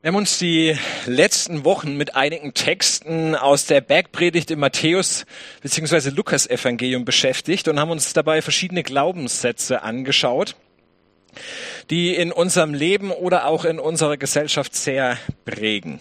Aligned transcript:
Wir 0.00 0.10
haben 0.10 0.16
uns 0.16 0.38
die 0.38 0.78
letzten 1.06 1.64
Wochen 1.64 1.96
mit 1.96 2.14
einigen 2.14 2.54
Texten 2.54 3.34
aus 3.34 3.66
der 3.66 3.80
Bergpredigt 3.80 4.48
im 4.52 4.60
Matthäus 4.60 5.26
bzw. 5.60 6.10
Lukas 6.10 6.46
Evangelium 6.46 7.04
beschäftigt 7.04 7.66
und 7.66 7.80
haben 7.80 7.90
uns 7.90 8.12
dabei 8.12 8.40
verschiedene 8.40 8.84
Glaubenssätze 8.84 9.82
angeschaut, 9.82 10.54
die 11.90 12.14
in 12.14 12.30
unserem 12.30 12.74
Leben 12.74 13.10
oder 13.10 13.46
auch 13.46 13.64
in 13.64 13.80
unserer 13.80 14.16
Gesellschaft 14.16 14.76
sehr 14.76 15.18
prägen. 15.44 15.98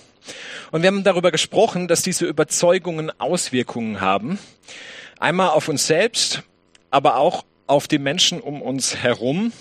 Und 0.69 0.83
wir 0.83 0.89
haben 0.89 1.03
darüber 1.03 1.31
gesprochen, 1.31 1.87
dass 1.87 2.03
diese 2.03 2.27
Überzeugungen 2.27 3.11
Auswirkungen 3.19 3.99
haben. 3.99 4.37
Einmal 5.17 5.49
auf 5.49 5.69
uns 5.69 5.87
selbst, 5.87 6.43
aber 6.91 7.15
auch 7.17 7.45
auf 7.65 7.87
die 7.87 7.97
Menschen 7.97 8.41
um 8.41 8.61
uns 8.61 8.97
herum 8.97 9.51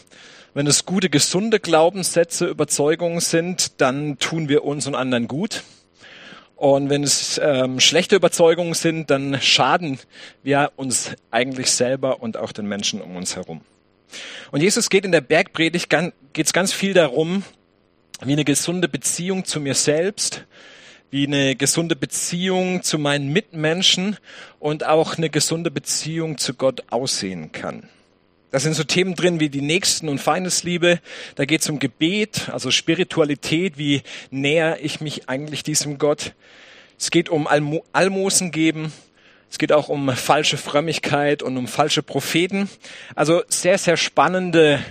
wenn 0.57 0.66
es 0.66 0.86
gute, 0.86 1.11
gesunde 1.11 1.61
Glaubenssätze, 1.61 2.46
Überzeugungen 2.46 3.20
sind, 3.20 3.79
dann 3.82 4.18
tun 4.18 4.48
wir 4.48 4.64
uns 4.64 4.86
und 4.86 4.95
anderen 4.95 5.29
gut. 5.29 5.64
Und 6.54 6.89
wenn 6.89 7.03
es 7.03 7.39
ähm, 7.44 7.79
schlechte 7.79 8.17
Überzeugungen 8.17 8.72
sind, 8.72 9.11
dann 9.11 9.39
schaden 9.39 9.99
wir 10.43 10.72
uns 10.77 11.11
eigentlich 11.30 11.71
selber 11.71 12.22
und 12.22 12.39
auch 12.39 12.53
den 12.53 12.66
Menschen 12.66 13.03
um 13.03 13.16
uns 13.16 13.36
herum. 13.36 13.61
Und 14.50 14.63
Jesus 14.63 14.89
geht 14.89 15.04
in 15.04 15.13
der 15.13 15.21
Bergpredigt, 15.21 15.90
geht 16.32 16.46
es 16.46 16.54
ganz 16.54 16.72
viel 16.72 16.94
darum, 16.94 17.43
wie 18.25 18.32
eine 18.32 18.46
gesunde 18.46 18.88
Beziehung 18.88 19.44
zu 19.44 19.61
mir 19.61 19.75
selbst, 19.75 20.46
wie 21.11 21.27
eine 21.27 21.54
gesunde 21.54 21.96
Beziehung 21.96 22.82
zu 22.82 22.99
meinen 22.99 23.30
Mitmenschen 23.30 24.16
und 24.58 24.86
auch 24.86 25.18
eine 25.18 25.29
gesunde 25.29 25.71
Beziehung 25.71 26.38
zu 26.38 26.54
Gott 26.54 26.82
aussehen 26.88 27.52
kann. 27.52 27.91
Da 28.50 28.61
sind 28.61 28.75
so 28.75 28.85
Themen 28.85 29.14
drin 29.14 29.41
wie 29.41 29.49
die 29.49 29.61
Nächsten- 29.61 30.09
und 30.09 30.18
Feindesliebe. 30.18 31.00
Da 31.35 31.45
geht 31.45 31.63
es 31.63 31.68
um 31.68 31.79
Gebet, 31.79 32.48
also 32.53 32.70
Spiritualität. 32.70 33.77
Wie 33.77 34.03
näher 34.31 34.78
ich 34.81 35.00
mich 35.00 35.28
eigentlich 35.28 35.62
diesem 35.62 35.98
Gott? 35.98 36.33
Es 36.98 37.11
geht 37.11 37.28
um 37.28 37.47
Almo 37.47 37.84
Almosen 37.92 38.53
geben. 38.53 38.92
Es 39.50 39.58
geht 39.58 39.72
auch 39.72 39.88
um 39.88 40.08
falsche 40.11 40.56
Frömmigkeit 40.56 41.42
und 41.42 41.56
um 41.56 41.69
falsche 41.69 42.03
Propheten. 42.03 42.69
Also 43.14 43.42
sehr, 43.48 43.78
sehr 43.78 43.97
spannende 43.97 44.83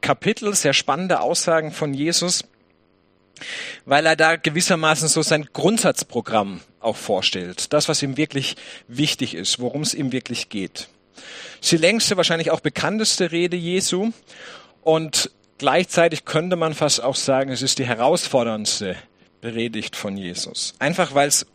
Kapitel, 0.00 0.54
sehr 0.54 0.72
spannende 0.72 1.20
Aussagen 1.20 1.72
von 1.72 1.94
Jesus, 1.94 2.44
weil 3.84 4.04
er 4.06 4.16
da 4.16 4.36
gewissermaßen 4.36 5.08
so 5.08 5.22
sein 5.22 5.48
Grundsatzprogramm 5.52 6.60
auch 6.80 6.96
vorstellt. 6.96 7.72
Das, 7.72 7.88
was 7.88 8.02
ihm 8.02 8.16
wirklich 8.16 8.56
wichtig 8.88 9.34
ist, 9.34 9.60
worum 9.60 9.82
es 9.82 9.94
ihm 9.94 10.12
wirklich 10.12 10.48
geht. 10.48 10.88
Ist 11.60 11.72
die 11.72 11.76
längste, 11.76 12.16
wahrscheinlich 12.16 12.50
auch 12.50 12.60
bekannteste 12.60 13.32
Rede 13.32 13.56
Jesu. 13.56 14.10
Und 14.82 15.30
gleichzeitig 15.58 16.24
könnte 16.24 16.56
man 16.56 16.74
fast 16.74 17.02
auch 17.02 17.16
sagen, 17.16 17.50
es 17.50 17.62
ist 17.62 17.78
die 17.78 17.86
herausforderndste 17.86 18.96
Predigt 19.40 19.96
von 19.96 20.16
Jesus. 20.16 20.74
Einfach 20.78 21.14
weil 21.14 21.28
es 21.28 21.46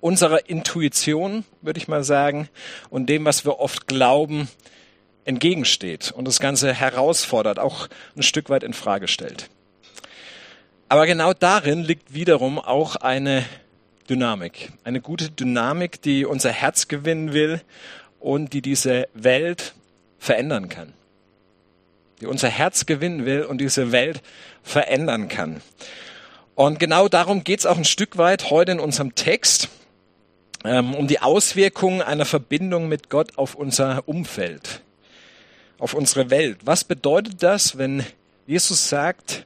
unserer 0.00 0.48
Intuition, 0.48 1.44
würde 1.62 1.78
ich 1.78 1.88
mal 1.88 2.04
sagen, 2.04 2.48
und 2.90 3.08
dem, 3.08 3.24
was 3.24 3.44
wir 3.44 3.58
oft 3.58 3.86
glauben, 3.86 4.48
entgegensteht 5.24 6.12
und 6.12 6.28
das 6.28 6.40
Ganze 6.40 6.74
herausfordert, 6.74 7.58
auch 7.58 7.88
ein 8.16 8.22
Stück 8.22 8.50
weit 8.50 8.62
in 8.62 8.74
Frage 8.74 9.08
stellt. 9.08 9.48
Aber 10.88 11.06
genau 11.06 11.32
darin 11.32 11.82
liegt 11.82 12.12
wiederum 12.12 12.58
auch 12.58 12.96
eine 12.96 13.44
Dynamik, 14.08 14.72
eine 14.84 15.00
gute 15.00 15.30
Dynamik, 15.30 16.02
die 16.02 16.26
unser 16.26 16.50
Herz 16.50 16.88
gewinnen 16.88 17.32
will 17.32 17.62
und 18.24 18.54
die 18.54 18.62
diese 18.62 19.06
Welt 19.12 19.74
verändern 20.18 20.70
kann. 20.70 20.94
Die 22.20 22.26
unser 22.26 22.48
Herz 22.48 22.86
gewinnen 22.86 23.26
will 23.26 23.42
und 23.42 23.58
diese 23.58 23.92
Welt 23.92 24.22
verändern 24.62 25.28
kann. 25.28 25.60
Und 26.54 26.78
genau 26.78 27.08
darum 27.08 27.44
geht 27.44 27.60
es 27.60 27.66
auch 27.66 27.76
ein 27.76 27.84
Stück 27.84 28.16
weit 28.16 28.48
heute 28.48 28.72
in 28.72 28.80
unserem 28.80 29.14
Text, 29.14 29.68
ähm, 30.64 30.94
um 30.94 31.06
die 31.06 31.20
Auswirkungen 31.20 32.00
einer 32.00 32.24
Verbindung 32.24 32.88
mit 32.88 33.10
Gott 33.10 33.36
auf 33.36 33.56
unser 33.56 34.08
Umfeld, 34.08 34.80
auf 35.78 35.92
unsere 35.92 36.30
Welt. 36.30 36.58
Was 36.64 36.84
bedeutet 36.84 37.42
das, 37.42 37.76
wenn 37.76 38.06
Jesus 38.46 38.88
sagt, 38.88 39.44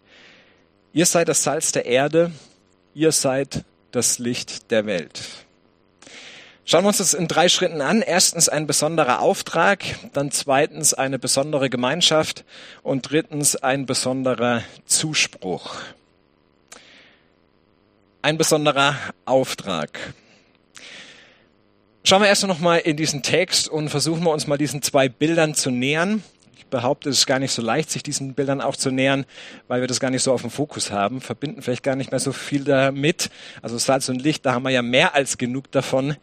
ihr 0.92 1.06
seid 1.06 1.28
das 1.28 1.42
Salz 1.42 1.72
der 1.72 1.86
Erde, 1.86 2.30
ihr 2.94 3.10
seid 3.10 3.64
das 3.90 4.20
Licht 4.20 4.70
der 4.70 4.86
Welt? 4.86 5.47
Schauen 6.70 6.84
wir 6.84 6.88
uns 6.88 6.98
das 6.98 7.14
in 7.14 7.28
drei 7.28 7.48
Schritten 7.48 7.80
an. 7.80 8.02
Erstens 8.02 8.50
ein 8.50 8.66
besonderer 8.66 9.20
Auftrag, 9.20 9.82
dann 10.12 10.30
zweitens 10.30 10.92
eine 10.92 11.18
besondere 11.18 11.70
Gemeinschaft 11.70 12.44
und 12.82 13.10
drittens 13.10 13.56
ein 13.56 13.86
besonderer 13.86 14.62
Zuspruch. 14.84 15.76
Ein 18.20 18.36
besonderer 18.36 18.96
Auftrag. 19.24 20.12
Schauen 22.04 22.20
wir 22.20 22.28
erst 22.28 22.46
noch 22.46 22.58
mal 22.58 22.76
in 22.76 22.98
diesen 22.98 23.22
Text 23.22 23.70
und 23.70 23.88
versuchen 23.88 24.22
wir 24.24 24.30
uns 24.30 24.46
mal 24.46 24.58
diesen 24.58 24.82
zwei 24.82 25.08
Bildern 25.08 25.54
zu 25.54 25.70
nähern 25.70 26.22
behaupte, 26.70 27.08
es 27.10 27.18
ist 27.18 27.26
gar 27.26 27.38
nicht 27.38 27.52
so 27.52 27.62
leicht, 27.62 27.90
sich 27.90 28.02
diesen 28.02 28.34
Bildern 28.34 28.60
auch 28.60 28.76
zu 28.76 28.90
nähern, 28.90 29.24
weil 29.66 29.80
wir 29.80 29.88
das 29.88 30.00
gar 30.00 30.10
nicht 30.10 30.22
so 30.22 30.32
auf 30.32 30.42
dem 30.42 30.50
Fokus 30.50 30.90
haben, 30.90 31.20
verbinden 31.20 31.62
vielleicht 31.62 31.82
gar 31.82 31.96
nicht 31.96 32.10
mehr 32.10 32.20
so 32.20 32.32
viel 32.32 32.64
damit. 32.64 33.30
Also 33.62 33.78
Salz 33.78 34.08
und 34.08 34.22
Licht, 34.22 34.46
da 34.46 34.54
haben 34.54 34.62
wir 34.62 34.70
ja 34.70 34.82
mehr 34.82 35.14
als 35.14 35.38
genug 35.38 35.70
davon. 35.70 36.16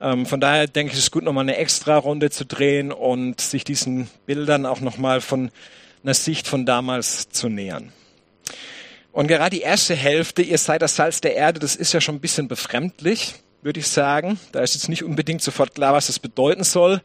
Ähm, 0.00 0.26
von 0.26 0.40
daher 0.40 0.66
denke 0.66 0.92
ich, 0.92 0.98
es 0.98 1.04
ist 1.04 1.10
gut, 1.10 1.24
nochmal 1.24 1.44
eine 1.44 1.56
extra 1.56 1.96
Runde 1.96 2.30
zu 2.30 2.44
drehen 2.44 2.92
und 2.92 3.40
sich 3.40 3.64
diesen 3.64 4.08
Bildern 4.26 4.66
auch 4.66 4.80
nochmal 4.80 5.20
von 5.20 5.50
einer 6.02 6.14
Sicht 6.14 6.48
von 6.48 6.66
damals 6.66 7.28
zu 7.28 7.48
nähern. 7.48 7.92
Und 9.12 9.26
gerade 9.26 9.56
die 9.56 9.62
erste 9.62 9.94
Hälfte, 9.94 10.42
ihr 10.42 10.58
seid 10.58 10.82
das 10.82 10.96
Salz 10.96 11.20
der 11.20 11.34
Erde, 11.34 11.58
das 11.58 11.74
ist 11.76 11.92
ja 11.92 12.00
schon 12.00 12.16
ein 12.16 12.20
bisschen 12.20 12.46
befremdlich, 12.46 13.34
würde 13.62 13.80
ich 13.80 13.88
sagen. 13.88 14.38
Da 14.52 14.60
ist 14.60 14.74
jetzt 14.74 14.88
nicht 14.88 15.02
unbedingt 15.02 15.42
sofort 15.42 15.74
klar, 15.74 15.94
was 15.94 16.06
das 16.06 16.18
bedeuten 16.18 16.64
soll 16.64 17.02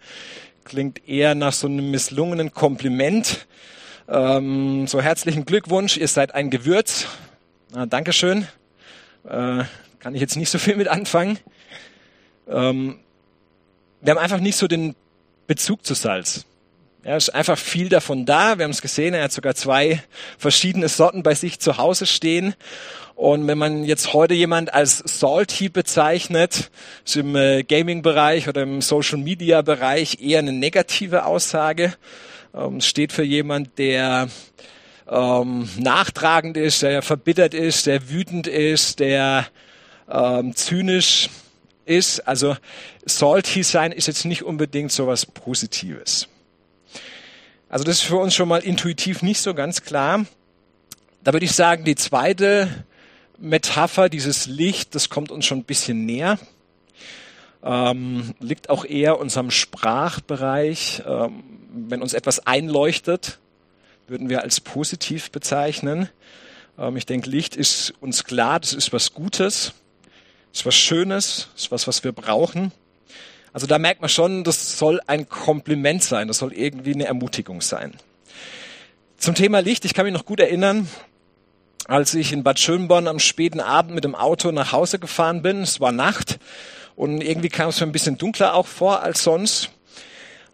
klingt 0.65 1.07
eher 1.07 1.35
nach 1.35 1.53
so 1.53 1.67
einem 1.67 1.91
misslungenen 1.91 2.51
Kompliment. 2.51 3.47
Ähm, 4.09 4.87
so 4.87 5.01
herzlichen 5.01 5.45
Glückwunsch, 5.45 5.97
ihr 5.97 6.07
seid 6.07 6.35
ein 6.35 6.49
Gewürz. 6.49 7.07
Ah, 7.73 7.85
Dankeschön. 7.85 8.47
Äh, 9.23 9.63
kann 9.99 10.13
ich 10.13 10.21
jetzt 10.21 10.35
nicht 10.35 10.49
so 10.49 10.57
viel 10.57 10.75
mit 10.75 10.87
anfangen. 10.87 11.39
Ähm, 12.47 12.99
wir 14.01 14.11
haben 14.11 14.19
einfach 14.19 14.39
nicht 14.39 14.57
so 14.57 14.67
den 14.67 14.95
Bezug 15.47 15.85
zu 15.85 15.93
Salz. 15.93 16.45
Ja, 17.05 17.15
ist 17.15 17.29
einfach 17.29 17.59
viel 17.59 17.87
davon 17.87 18.25
da. 18.25 18.57
Wir 18.57 18.63
haben 18.63 18.71
es 18.71 18.81
gesehen, 18.81 19.13
er 19.13 19.25
hat 19.25 19.31
sogar 19.31 19.53
zwei 19.53 20.01
verschiedene 20.39 20.89
Sorten 20.89 21.21
bei 21.21 21.35
sich 21.35 21.59
zu 21.59 21.77
Hause 21.77 22.07
stehen. 22.07 22.55
Und 23.13 23.45
wenn 23.45 23.59
man 23.59 23.83
jetzt 23.83 24.13
heute 24.13 24.33
jemand 24.33 24.73
als 24.73 25.03
salty 25.05 25.69
bezeichnet, 25.69 26.71
ist 27.05 27.15
im 27.15 27.35
äh, 27.35 27.61
Gaming-Bereich 27.61 28.49
oder 28.49 28.63
im 28.63 28.81
Social-Media-Bereich 28.81 30.19
eher 30.19 30.39
eine 30.39 30.51
negative 30.51 31.25
Aussage. 31.25 31.93
Ähm, 32.55 32.81
steht 32.81 33.11
für 33.11 33.23
jemand, 33.23 33.77
der 33.77 34.27
ähm, 35.07 35.69
nachtragend 35.77 36.57
ist, 36.57 36.81
der 36.81 37.03
verbittert 37.03 37.53
ist, 37.53 37.85
der 37.85 38.09
wütend 38.09 38.47
ist, 38.47 38.99
der 38.99 39.45
ähm, 40.09 40.55
zynisch 40.55 41.29
ist. 41.85 42.27
Also 42.27 42.57
salty 43.05 43.61
sein 43.61 43.91
ist 43.91 44.07
jetzt 44.07 44.25
nicht 44.25 44.41
unbedingt 44.41 44.91
so 44.91 45.05
was 45.05 45.27
Positives. 45.27 46.29
Also 47.69 47.83
das 47.83 47.97
ist 47.97 48.03
für 48.03 48.17
uns 48.17 48.35
schon 48.35 48.47
mal 48.47 48.59
intuitiv 48.59 49.21
nicht 49.21 49.39
so 49.39 49.53
ganz 49.53 49.81
klar. 49.81 50.25
Da 51.23 51.33
würde 51.33 51.45
ich 51.45 51.53
sagen, 51.53 51.83
die 51.83 51.95
zweite 51.95 52.85
Metapher, 53.39 54.09
dieses 54.09 54.45
Licht, 54.45 54.93
das 54.93 55.09
kommt 55.09 55.31
uns 55.31 55.45
schon 55.45 55.59
ein 55.59 55.63
bisschen 55.63 56.05
näher. 56.05 56.37
Ähm, 57.63 58.35
liegt 58.39 58.69
auch 58.69 58.85
eher 58.85 59.19
unserem 59.19 59.49
Sprachbereich. 59.49 61.01
Ähm, 61.07 61.43
wenn 61.73 62.03
uns 62.03 62.13
etwas 62.13 62.45
einleuchtet, 62.45 63.39
würden 64.07 64.29
wir 64.29 64.43
als 64.43 64.61
positiv 64.61 65.31
bezeichnen. 65.31 66.09
Ähm, 66.77 66.95
ich 66.97 67.07
denke, 67.07 67.29
Licht 67.29 67.55
ist 67.55 67.93
uns 67.99 68.23
klar, 68.23 68.59
das 68.59 68.73
ist 68.73 68.93
was 68.93 69.13
Gutes, 69.13 69.73
ist 70.53 70.65
was 70.65 70.75
Schönes, 70.75 71.49
ist 71.55 71.71
was, 71.71 71.87
was 71.87 72.03
wir 72.03 72.11
brauchen. 72.11 72.71
Also 73.55 73.67
da 73.67 73.79
merkt 73.79 74.01
man 74.01 74.09
schon, 74.09 74.43
das 74.43 74.77
soll 74.77 74.99
ein 75.07 75.29
Kompliment 75.29 76.03
sein, 76.03 76.27
das 76.27 76.39
soll 76.39 76.51
irgendwie 76.51 76.93
eine 76.93 77.05
Ermutigung 77.05 77.61
sein. 77.61 77.93
Zum 79.15 79.33
Thema 79.33 79.59
Licht, 79.59 79.85
ich 79.85 79.93
kann 79.93 80.03
mich 80.03 80.13
noch 80.13 80.25
gut 80.25 80.41
erinnern, 80.41 80.89
als 81.87 82.13
ich 82.15 82.33
in 82.33 82.43
Bad 82.43 82.59
Schönborn 82.59 83.07
am 83.07 83.17
späten 83.17 83.61
Abend 83.61 83.95
mit 83.95 84.03
dem 84.03 84.13
Auto 84.13 84.51
nach 84.51 84.73
Hause 84.73 84.99
gefahren 84.99 85.41
bin. 85.41 85.61
Es 85.61 85.79
war 85.79 85.93
Nacht 85.93 86.37
und 86.97 87.21
irgendwie 87.21 87.47
kam 87.47 87.69
es 87.69 87.79
mir 87.79 87.87
ein 87.87 87.93
bisschen 87.93 88.17
dunkler 88.17 88.55
auch 88.55 88.67
vor 88.67 89.03
als 89.03 89.23
sonst. 89.23 89.69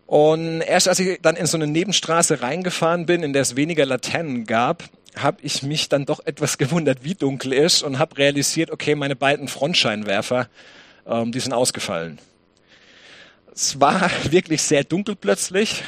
Und 0.05 0.61
erst 0.61 0.87
als 0.87 0.99
ich 0.99 1.19
dann 1.23 1.37
in 1.37 1.47
so 1.47 1.57
eine 1.57 1.65
Nebenstraße 1.65 2.43
reingefahren 2.43 3.07
bin, 3.07 3.23
in 3.23 3.33
der 3.33 3.41
es 3.41 3.55
weniger 3.55 3.87
Laternen 3.87 4.45
gab, 4.45 4.83
habe 5.15 5.39
ich 5.41 5.63
mich 5.63 5.89
dann 5.89 6.05
doch 6.05 6.23
etwas 6.23 6.57
gewundert, 6.59 7.03
wie 7.03 7.15
dunkel 7.15 7.51
ist 7.51 7.81
und 7.81 7.97
habe 7.97 8.19
realisiert, 8.19 8.69
okay, 8.69 8.93
meine 8.93 9.15
beiden 9.15 9.47
Frontscheinwerfer, 9.47 10.49
ähm, 11.07 11.31
die 11.31 11.39
sind 11.39 11.53
ausgefallen. 11.53 12.19
Es 13.53 13.79
war 13.79 14.09
wirklich 14.31 14.61
sehr 14.61 14.83
dunkel 14.83 15.15
plötzlich. 15.15 15.83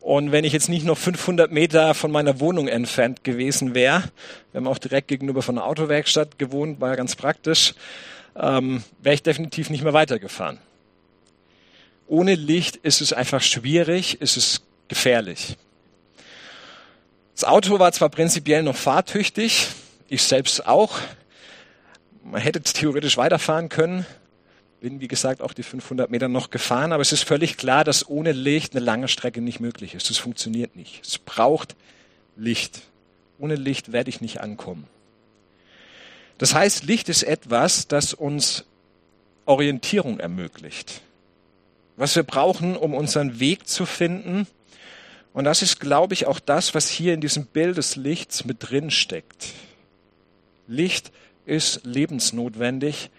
Und 0.00 0.32
wenn 0.32 0.44
ich 0.44 0.52
jetzt 0.52 0.68
nicht 0.68 0.86
noch 0.86 0.96
500 0.96 1.52
Meter 1.52 1.94
von 1.94 2.10
meiner 2.10 2.40
Wohnung 2.40 2.68
entfernt 2.68 3.22
gewesen 3.22 3.74
wäre, 3.74 4.04
wir 4.52 4.60
haben 4.60 4.66
auch 4.66 4.78
direkt 4.78 5.08
gegenüber 5.08 5.42
von 5.42 5.56
der 5.56 5.66
Autowerkstatt 5.66 6.38
gewohnt, 6.38 6.80
war 6.80 6.96
ganz 6.96 7.16
praktisch, 7.16 7.74
ähm, 8.34 8.82
wäre 9.02 9.14
ich 9.14 9.22
definitiv 9.22 9.68
nicht 9.68 9.84
mehr 9.84 9.92
weitergefahren. 9.92 10.58
Ohne 12.06 12.34
Licht 12.34 12.76
ist 12.76 13.02
es 13.02 13.12
einfach 13.12 13.42
schwierig, 13.42 14.20
ist 14.20 14.36
es 14.36 14.62
gefährlich. 14.88 15.56
Das 17.34 17.44
Auto 17.44 17.78
war 17.78 17.92
zwar 17.92 18.08
prinzipiell 18.08 18.62
noch 18.62 18.76
fahrtüchtig, 18.76 19.68
ich 20.08 20.22
selbst 20.22 20.66
auch. 20.66 20.98
Man 22.24 22.40
hätte 22.40 22.60
theoretisch 22.62 23.16
weiterfahren 23.16 23.68
können, 23.68 24.06
bin, 24.80 25.00
wie 25.00 25.08
gesagt, 25.08 25.42
auch 25.42 25.52
die 25.52 25.62
500 25.62 26.10
Meter 26.10 26.28
noch 26.28 26.50
gefahren, 26.50 26.92
aber 26.92 27.02
es 27.02 27.12
ist 27.12 27.22
völlig 27.22 27.56
klar, 27.56 27.84
dass 27.84 28.08
ohne 28.08 28.32
Licht 28.32 28.74
eine 28.74 28.84
lange 28.84 29.08
Strecke 29.08 29.40
nicht 29.40 29.60
möglich 29.60 29.94
ist. 29.94 30.10
Das 30.10 30.18
funktioniert 30.18 30.76
nicht. 30.76 31.02
Es 31.04 31.18
braucht 31.18 31.76
Licht. 32.36 32.82
Ohne 33.38 33.54
Licht 33.54 33.92
werde 33.92 34.10
ich 34.10 34.20
nicht 34.20 34.40
ankommen. 34.40 34.86
Das 36.38 36.54
heißt, 36.54 36.84
Licht 36.84 37.08
ist 37.08 37.22
etwas, 37.22 37.86
das 37.86 38.14
uns 38.14 38.64
Orientierung 39.44 40.20
ermöglicht. 40.20 41.02
Was 41.96 42.16
wir 42.16 42.22
brauchen, 42.22 42.76
um 42.76 42.94
unseren 42.94 43.40
Weg 43.40 43.68
zu 43.68 43.84
finden. 43.84 44.46
Und 45.34 45.44
das 45.44 45.60
ist, 45.60 45.80
glaube 45.80 46.14
ich, 46.14 46.26
auch 46.26 46.40
das, 46.40 46.74
was 46.74 46.88
hier 46.88 47.12
in 47.12 47.20
diesem 47.20 47.44
Bild 47.46 47.76
des 47.76 47.96
Lichts 47.96 48.44
mit 48.44 48.70
drin 48.70 48.90
steckt. 48.90 49.48
Licht 50.66 51.12
ist 51.44 51.84
lebensnotwendig, 51.84 53.10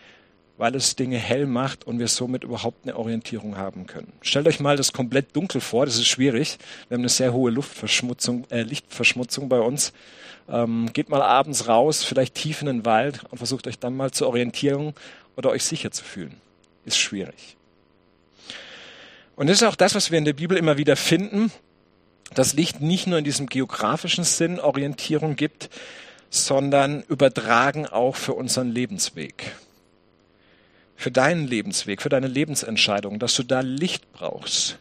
weil 0.61 0.75
es 0.75 0.95
Dinge 0.95 1.17
hell 1.17 1.47
macht 1.47 1.87
und 1.87 1.97
wir 1.97 2.07
somit 2.07 2.43
überhaupt 2.43 2.83
eine 2.83 2.95
Orientierung 2.95 3.57
haben 3.57 3.87
können. 3.87 4.13
Stellt 4.21 4.47
euch 4.47 4.59
mal 4.59 4.77
das 4.77 4.93
komplett 4.93 5.35
dunkel 5.35 5.59
vor, 5.59 5.87
das 5.87 5.95
ist 5.95 6.05
schwierig. 6.05 6.59
Wir 6.87 6.97
haben 6.97 7.01
eine 7.01 7.09
sehr 7.09 7.33
hohe 7.33 7.49
Luftverschmutzung, 7.49 8.45
äh, 8.51 8.61
Lichtverschmutzung 8.61 9.49
bei 9.49 9.59
uns. 9.59 9.91
Ähm, 10.47 10.93
geht 10.93 11.09
mal 11.09 11.23
abends 11.23 11.67
raus, 11.67 12.03
vielleicht 12.03 12.35
tief 12.35 12.61
in 12.61 12.67
den 12.67 12.85
Wald 12.85 13.21
und 13.31 13.39
versucht 13.39 13.65
euch 13.65 13.79
dann 13.79 13.97
mal 13.97 14.11
zur 14.11 14.27
Orientierung 14.27 14.93
oder 15.35 15.49
euch 15.49 15.63
sicher 15.63 15.89
zu 15.89 16.03
fühlen. 16.03 16.39
Ist 16.85 16.99
schwierig. 16.99 17.57
Und 19.35 19.49
das 19.49 19.63
ist 19.63 19.67
auch 19.67 19.75
das, 19.75 19.95
was 19.95 20.11
wir 20.11 20.19
in 20.19 20.25
der 20.25 20.33
Bibel 20.33 20.57
immer 20.57 20.77
wieder 20.77 20.95
finden, 20.95 21.51
dass 22.35 22.53
Licht 22.53 22.81
nicht 22.81 23.07
nur 23.07 23.17
in 23.17 23.25
diesem 23.25 23.47
geografischen 23.47 24.25
Sinn 24.25 24.59
Orientierung 24.59 25.35
gibt, 25.35 25.71
sondern 26.29 27.01
übertragen 27.07 27.87
auch 27.87 28.15
für 28.15 28.33
unseren 28.33 28.69
Lebensweg 28.69 29.55
für 31.01 31.11
deinen 31.11 31.47
Lebensweg, 31.47 31.99
für 32.01 32.09
deine 32.09 32.27
Lebensentscheidung, 32.27 33.17
dass 33.17 33.35
du 33.35 33.41
da 33.41 33.61
Licht 33.61 34.11
brauchst. 34.13 34.77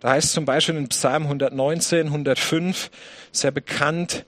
Da 0.00 0.10
heißt 0.10 0.32
zum 0.32 0.44
Beispiel 0.44 0.76
in 0.76 0.88
Psalm 0.88 1.22
119, 1.22 2.08
105 2.08 2.90
sehr 3.30 3.52
bekannt, 3.52 4.24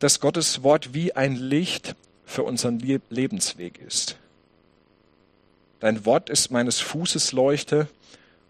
dass 0.00 0.20
Gottes 0.20 0.62
Wort 0.62 0.92
wie 0.92 1.16
ein 1.16 1.34
Licht 1.34 1.94
für 2.26 2.42
unseren 2.42 2.78
Lebensweg 2.78 3.78
ist. 3.78 4.18
Dein 5.80 6.04
Wort 6.04 6.28
ist 6.28 6.50
meines 6.50 6.78
Fußes 6.78 7.32
Leuchte 7.32 7.88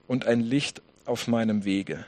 und 0.09 0.27
ein 0.27 0.41
Licht 0.41 0.83
auf 1.05 1.29
meinem 1.29 1.65
Wege. 1.65 2.05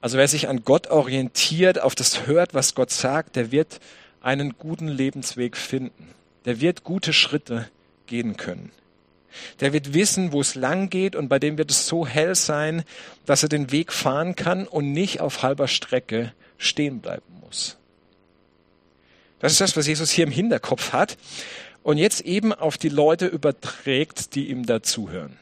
Also 0.00 0.18
wer 0.18 0.28
sich 0.28 0.48
an 0.48 0.62
Gott 0.64 0.86
orientiert, 0.86 1.80
auf 1.82 1.96
das 1.96 2.28
hört, 2.28 2.54
was 2.54 2.76
Gott 2.76 2.92
sagt, 2.92 3.34
der 3.34 3.50
wird 3.50 3.80
einen 4.20 4.56
guten 4.56 4.86
Lebensweg 4.86 5.56
finden 5.56 6.14
der 6.46 6.60
wird 6.60 6.84
gute 6.84 7.12
Schritte 7.12 7.68
gehen 8.06 8.36
können. 8.36 8.70
Der 9.60 9.74
wird 9.74 9.92
wissen, 9.92 10.32
wo 10.32 10.40
es 10.40 10.54
lang 10.54 10.88
geht 10.88 11.14
und 11.14 11.28
bei 11.28 11.38
dem 11.38 11.58
wird 11.58 11.70
es 11.70 11.86
so 11.86 12.06
hell 12.06 12.34
sein, 12.34 12.84
dass 13.26 13.42
er 13.42 13.50
den 13.50 13.70
Weg 13.70 13.92
fahren 13.92 14.34
kann 14.34 14.66
und 14.66 14.92
nicht 14.92 15.20
auf 15.20 15.42
halber 15.42 15.68
Strecke 15.68 16.32
stehen 16.56 17.00
bleiben 17.00 17.40
muss. 17.42 17.76
Das 19.40 19.52
ist 19.52 19.60
das, 19.60 19.76
was 19.76 19.86
Jesus 19.86 20.10
hier 20.10 20.24
im 20.24 20.32
Hinterkopf 20.32 20.92
hat 20.92 21.18
und 21.82 21.98
jetzt 21.98 22.22
eben 22.22 22.54
auf 22.54 22.78
die 22.78 22.88
Leute 22.88 23.26
überträgt, 23.26 24.34
die 24.34 24.48
ihm 24.48 24.64
dazuhören. 24.64 25.36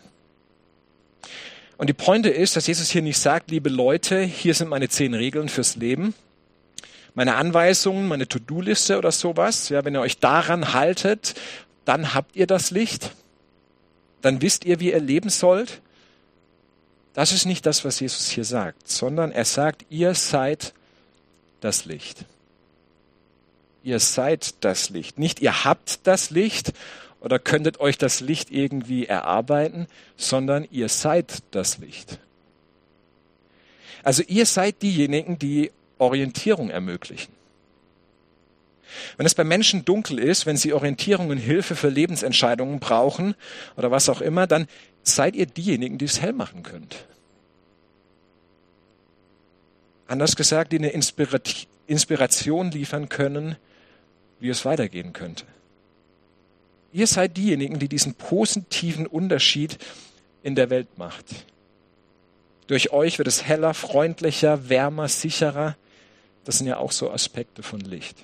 Und 1.76 1.88
die 1.88 1.94
Pointe 1.94 2.30
ist, 2.30 2.56
dass 2.56 2.66
Jesus 2.66 2.90
hier 2.90 3.02
nicht 3.02 3.18
sagt, 3.18 3.50
liebe 3.50 3.68
Leute, 3.68 4.22
hier 4.22 4.54
sind 4.54 4.68
meine 4.68 4.88
zehn 4.88 5.14
Regeln 5.14 5.48
fürs 5.48 5.76
Leben, 5.76 6.14
meine 7.14 7.36
Anweisungen, 7.36 8.08
meine 8.08 8.28
To-Do-Liste 8.28 8.98
oder 8.98 9.12
sowas. 9.12 9.68
Ja, 9.68 9.84
wenn 9.84 9.94
ihr 9.94 10.00
euch 10.00 10.18
daran 10.18 10.74
haltet, 10.74 11.34
dann 11.84 12.14
habt 12.14 12.36
ihr 12.36 12.46
das 12.46 12.70
Licht. 12.70 13.12
Dann 14.20 14.42
wisst 14.42 14.64
ihr, 14.64 14.80
wie 14.80 14.92
ihr 14.92 15.00
leben 15.00 15.30
sollt. 15.30 15.80
Das 17.14 17.30
ist 17.30 17.46
nicht 17.46 17.64
das, 17.66 17.84
was 17.84 18.00
Jesus 18.00 18.28
hier 18.28 18.44
sagt, 18.44 18.88
sondern 18.88 19.30
er 19.30 19.44
sagt, 19.44 19.86
ihr 19.88 20.14
seid 20.14 20.74
das 21.60 21.84
Licht. 21.84 22.24
Ihr 23.84 24.00
seid 24.00 24.54
das 24.64 24.90
Licht. 24.90 25.18
Nicht 25.18 25.40
ihr 25.40 25.64
habt 25.64 26.06
das 26.06 26.30
Licht 26.30 26.72
oder 27.20 27.38
könntet 27.38 27.78
euch 27.78 27.98
das 27.98 28.20
Licht 28.20 28.50
irgendwie 28.50 29.06
erarbeiten, 29.06 29.86
sondern 30.16 30.66
ihr 30.70 30.88
seid 30.88 31.42
das 31.52 31.78
Licht. 31.78 32.18
Also 34.02 34.22
ihr 34.26 34.46
seid 34.46 34.82
diejenigen, 34.82 35.38
die 35.38 35.70
Orientierung 35.98 36.70
ermöglichen. 36.70 37.32
Wenn 39.16 39.26
es 39.26 39.34
bei 39.34 39.44
Menschen 39.44 39.84
dunkel 39.84 40.18
ist, 40.18 40.46
wenn 40.46 40.56
sie 40.56 40.72
Orientierung 40.72 41.30
und 41.30 41.38
Hilfe 41.38 41.74
für 41.74 41.88
Lebensentscheidungen 41.88 42.80
brauchen 42.80 43.34
oder 43.76 43.90
was 43.90 44.08
auch 44.08 44.20
immer, 44.20 44.46
dann 44.46 44.68
seid 45.02 45.34
ihr 45.34 45.46
diejenigen, 45.46 45.98
die 45.98 46.04
es 46.04 46.20
hell 46.20 46.32
machen 46.32 46.62
könnt. 46.62 47.04
Anders 50.06 50.36
gesagt, 50.36 50.72
die 50.72 50.78
eine 50.78 50.90
Inspiration 51.86 52.70
liefern 52.70 53.08
können, 53.08 53.56
wie 54.38 54.50
es 54.50 54.64
weitergehen 54.64 55.12
könnte. 55.12 55.44
Ihr 56.92 57.06
seid 57.06 57.36
diejenigen, 57.36 57.78
die 57.78 57.88
diesen 57.88 58.14
positiven 58.14 59.06
Unterschied 59.06 59.78
in 60.42 60.54
der 60.54 60.70
Welt 60.70 60.98
macht. 60.98 61.24
Durch 62.66 62.92
euch 62.92 63.18
wird 63.18 63.28
es 63.28 63.44
heller, 63.44 63.74
freundlicher, 63.74 64.68
wärmer, 64.68 65.08
sicherer. 65.08 65.76
Das 66.44 66.58
sind 66.58 66.66
ja 66.66 66.78
auch 66.78 66.92
so 66.92 67.10
Aspekte 67.10 67.62
von 67.62 67.80
Licht. 67.80 68.16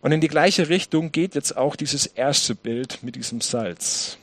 Und 0.00 0.12
in 0.12 0.20
die 0.20 0.28
gleiche 0.28 0.68
Richtung 0.68 1.12
geht 1.12 1.34
jetzt 1.34 1.56
auch 1.56 1.76
dieses 1.76 2.06
erste 2.06 2.54
Bild 2.54 3.02
mit 3.02 3.16
diesem 3.16 3.40
Salz. 3.40 4.16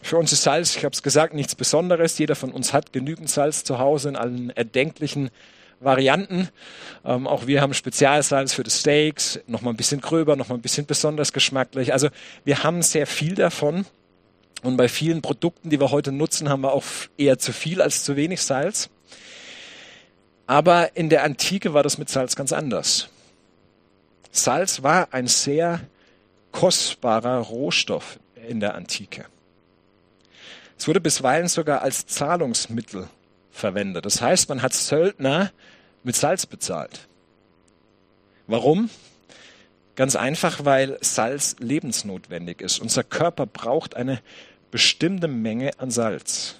Für 0.00 0.16
uns 0.16 0.32
ist 0.32 0.42
Salz, 0.42 0.76
ich 0.76 0.84
habe 0.84 0.92
es 0.92 1.02
gesagt, 1.02 1.34
nichts 1.34 1.54
Besonderes. 1.54 2.18
Jeder 2.18 2.34
von 2.34 2.52
uns 2.52 2.72
hat 2.72 2.92
genügend 2.92 3.28
Salz 3.28 3.64
zu 3.64 3.78
Hause 3.78 4.10
in 4.10 4.16
allen 4.16 4.50
erdenklichen 4.50 5.30
Varianten. 5.80 6.48
Ähm, 7.04 7.26
auch 7.26 7.46
wir 7.46 7.60
haben 7.60 7.74
Spezialsalz 7.74 8.52
für 8.52 8.64
die 8.64 8.70
Steaks, 8.70 9.40
noch 9.46 9.62
mal 9.62 9.70
ein 9.70 9.76
bisschen 9.76 10.00
gröber, 10.00 10.34
noch 10.34 10.48
mal 10.48 10.56
ein 10.56 10.62
bisschen 10.62 10.86
besonders 10.86 11.32
geschmacklich. 11.32 11.92
Also 11.92 12.08
wir 12.44 12.64
haben 12.64 12.82
sehr 12.82 13.06
viel 13.06 13.34
davon. 13.34 13.86
Und 14.62 14.76
bei 14.76 14.88
vielen 14.88 15.22
Produkten, 15.22 15.70
die 15.70 15.78
wir 15.78 15.92
heute 15.92 16.10
nutzen, 16.10 16.48
haben 16.48 16.62
wir 16.62 16.72
auch 16.72 16.84
eher 17.16 17.38
zu 17.38 17.52
viel 17.52 17.80
als 17.80 18.02
zu 18.02 18.16
wenig 18.16 18.42
Salz. 18.42 18.90
Aber 20.48 20.96
in 20.96 21.10
der 21.10 21.24
Antike 21.24 21.74
war 21.74 21.82
das 21.82 21.98
mit 21.98 22.08
Salz 22.08 22.34
ganz 22.34 22.54
anders. 22.54 23.10
Salz 24.32 24.82
war 24.82 25.12
ein 25.12 25.26
sehr 25.26 25.80
kostbarer 26.52 27.36
Rohstoff 27.40 28.18
in 28.48 28.58
der 28.58 28.74
Antike. 28.74 29.26
Es 30.78 30.88
wurde 30.88 31.02
bisweilen 31.02 31.48
sogar 31.48 31.82
als 31.82 32.06
Zahlungsmittel 32.06 33.10
verwendet. 33.52 34.06
Das 34.06 34.22
heißt, 34.22 34.48
man 34.48 34.62
hat 34.62 34.72
Söldner 34.72 35.52
mit 36.02 36.16
Salz 36.16 36.46
bezahlt. 36.46 37.06
Warum? 38.46 38.88
Ganz 39.96 40.16
einfach, 40.16 40.64
weil 40.64 40.96
Salz 41.02 41.56
lebensnotwendig 41.58 42.62
ist. 42.62 42.78
Unser 42.78 43.04
Körper 43.04 43.44
braucht 43.44 43.96
eine 43.96 44.22
bestimmte 44.70 45.28
Menge 45.28 45.72
an 45.78 45.90
Salz. 45.90 46.54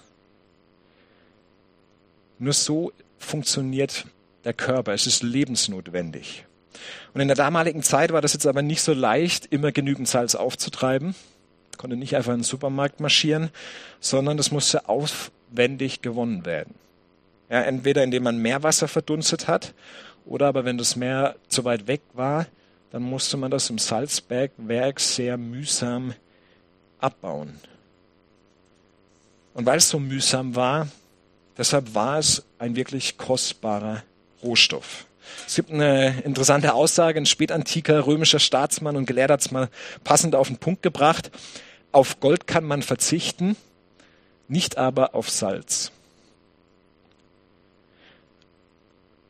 Nur 2.38 2.52
so 2.52 2.92
funktioniert 3.18 4.06
der 4.44 4.54
Körper. 4.54 4.94
Es 4.94 5.06
ist 5.06 5.22
lebensnotwendig. 5.22 6.44
Und 7.14 7.20
in 7.20 7.28
der 7.28 7.36
damaligen 7.36 7.82
Zeit 7.82 8.12
war 8.12 8.20
das 8.20 8.32
jetzt 8.32 8.46
aber 8.46 8.62
nicht 8.62 8.82
so 8.82 8.92
leicht, 8.92 9.46
immer 9.46 9.72
genügend 9.72 10.08
Salz 10.08 10.34
aufzutreiben. 10.34 11.14
Konnte 11.76 11.96
nicht 11.96 12.16
einfach 12.16 12.32
in 12.32 12.40
den 12.40 12.44
Supermarkt 12.44 13.00
marschieren, 13.00 13.50
sondern 14.00 14.36
das 14.36 14.50
musste 14.50 14.88
aufwendig 14.88 16.02
gewonnen 16.02 16.44
werden. 16.44 16.74
Ja, 17.50 17.62
entweder 17.62 18.04
indem 18.04 18.24
man 18.24 18.38
Meerwasser 18.38 18.88
verdunstet 18.88 19.48
hat, 19.48 19.74
oder 20.26 20.46
aber 20.46 20.64
wenn 20.64 20.76
das 20.76 20.96
Meer 20.96 21.36
zu 21.48 21.64
weit 21.64 21.86
weg 21.86 22.02
war, 22.12 22.46
dann 22.90 23.02
musste 23.02 23.36
man 23.36 23.50
das 23.50 23.70
im 23.70 23.78
Salzbergwerk 23.78 25.00
sehr 25.00 25.38
mühsam 25.38 26.14
abbauen. 26.98 27.58
Und 29.54 29.66
weil 29.66 29.78
es 29.78 29.88
so 29.88 29.98
mühsam 29.98 30.54
war, 30.54 30.88
Deshalb 31.58 31.94
war 31.94 32.18
es 32.18 32.44
ein 32.60 32.76
wirklich 32.76 33.18
kostbarer 33.18 34.04
Rohstoff. 34.42 35.06
Es 35.46 35.56
gibt 35.56 35.72
eine 35.72 36.20
interessante 36.22 36.72
Aussage, 36.72 37.20
ein 37.20 37.26
spätantiker 37.26 38.06
römischer 38.06 38.38
Staatsmann 38.38 38.96
und 38.96 39.06
Gelehrter 39.06 39.34
hat 39.34 39.40
es 39.40 39.50
mal 39.50 39.68
passend 40.04 40.34
auf 40.34 40.48
den 40.48 40.58
Punkt 40.58 40.82
gebracht. 40.82 41.30
Auf 41.90 42.20
Gold 42.20 42.46
kann 42.46 42.64
man 42.64 42.82
verzichten, 42.82 43.56
nicht 44.46 44.78
aber 44.78 45.14
auf 45.14 45.28
Salz. 45.28 45.90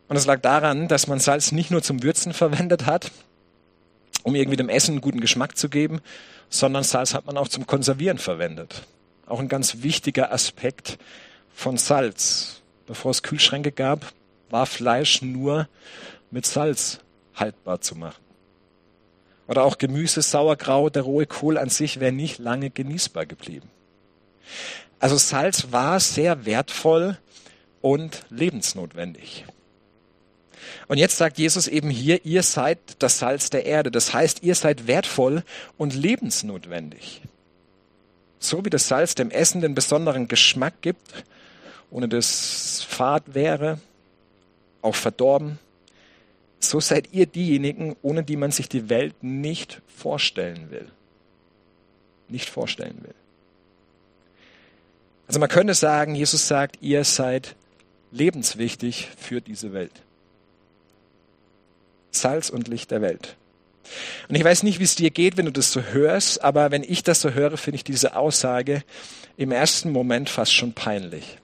Und 0.08 0.16
es 0.16 0.26
lag 0.26 0.40
daran, 0.40 0.88
dass 0.88 1.06
man 1.06 1.20
Salz 1.20 1.52
nicht 1.52 1.70
nur 1.70 1.82
zum 1.82 2.02
Würzen 2.02 2.32
verwendet 2.32 2.86
hat, 2.86 3.10
um 4.22 4.34
irgendwie 4.34 4.56
dem 4.56 4.68
Essen 4.68 4.92
einen 4.92 5.00
guten 5.00 5.20
Geschmack 5.20 5.56
zu 5.56 5.68
geben, 5.68 6.00
sondern 6.50 6.84
Salz 6.84 7.14
hat 7.14 7.26
man 7.26 7.36
auch 7.36 7.48
zum 7.48 7.66
Konservieren 7.66 8.18
verwendet. 8.18 8.82
Auch 9.26 9.40
ein 9.40 9.48
ganz 9.48 9.82
wichtiger 9.82 10.32
Aspekt 10.32 10.98
von 11.58 11.76
Salz. 11.76 12.62
Bevor 12.86 13.10
es 13.10 13.24
Kühlschränke 13.24 13.72
gab, 13.72 14.12
war 14.48 14.64
Fleisch 14.64 15.22
nur 15.22 15.68
mit 16.30 16.46
Salz 16.46 17.00
haltbar 17.34 17.80
zu 17.80 17.96
machen. 17.96 18.22
Oder 19.48 19.64
auch 19.64 19.76
Gemüse, 19.76 20.22
Sauerkraut, 20.22 20.94
der 20.94 21.02
rohe 21.02 21.26
Kohl 21.26 21.58
an 21.58 21.68
sich 21.68 21.98
wäre 21.98 22.12
nicht 22.12 22.38
lange 22.38 22.70
genießbar 22.70 23.26
geblieben. 23.26 23.68
Also 25.00 25.16
Salz 25.16 25.72
war 25.72 25.98
sehr 25.98 26.46
wertvoll 26.46 27.18
und 27.80 28.24
lebensnotwendig. 28.30 29.44
Und 30.86 30.98
jetzt 30.98 31.16
sagt 31.16 31.38
Jesus 31.38 31.66
eben 31.66 31.90
hier, 31.90 32.24
ihr 32.24 32.44
seid 32.44 32.78
das 33.00 33.18
Salz 33.18 33.50
der 33.50 33.66
Erde. 33.66 33.90
Das 33.90 34.14
heißt, 34.14 34.44
ihr 34.44 34.54
seid 34.54 34.86
wertvoll 34.86 35.42
und 35.76 35.94
lebensnotwendig. 35.94 37.22
So 38.38 38.64
wie 38.64 38.70
das 38.70 38.86
Salz 38.86 39.16
dem 39.16 39.32
Essen 39.32 39.60
den 39.60 39.74
besonderen 39.74 40.28
Geschmack 40.28 40.74
gibt, 40.82 41.24
ohne 41.90 42.08
das 42.08 42.82
fad 42.88 43.34
wäre, 43.34 43.80
auch 44.82 44.94
verdorben, 44.94 45.58
so 46.60 46.80
seid 46.80 47.12
ihr 47.12 47.26
diejenigen, 47.26 47.96
ohne 48.02 48.24
die 48.24 48.36
man 48.36 48.50
sich 48.50 48.68
die 48.68 48.88
Welt 48.88 49.22
nicht 49.22 49.80
vorstellen 49.86 50.70
will. 50.70 50.88
Nicht 52.28 52.50
vorstellen 52.50 52.98
will. 53.02 53.14
Also 55.26 55.40
man 55.40 55.48
könnte 55.48 55.74
sagen, 55.74 56.14
Jesus 56.14 56.48
sagt, 56.48 56.78
ihr 56.80 57.04
seid 57.04 57.54
lebenswichtig 58.10 59.08
für 59.16 59.40
diese 59.40 59.72
Welt. 59.72 59.92
Salz 62.10 62.50
und 62.50 62.68
Licht 62.68 62.90
der 62.90 63.02
Welt. 63.02 63.36
Und 64.28 64.34
ich 64.34 64.44
weiß 64.44 64.62
nicht, 64.62 64.78
wie 64.80 64.84
es 64.84 64.96
dir 64.96 65.10
geht, 65.10 65.36
wenn 65.36 65.46
du 65.46 65.52
das 65.52 65.72
so 65.72 65.82
hörst, 65.82 66.42
aber 66.42 66.70
wenn 66.70 66.82
ich 66.82 67.02
das 67.02 67.20
so 67.20 67.30
höre, 67.30 67.56
finde 67.56 67.76
ich 67.76 67.84
diese 67.84 68.16
Aussage 68.16 68.82
im 69.36 69.52
ersten 69.52 69.92
Moment 69.92 70.28
fast 70.28 70.52
schon 70.52 70.72
peinlich. 70.72 71.38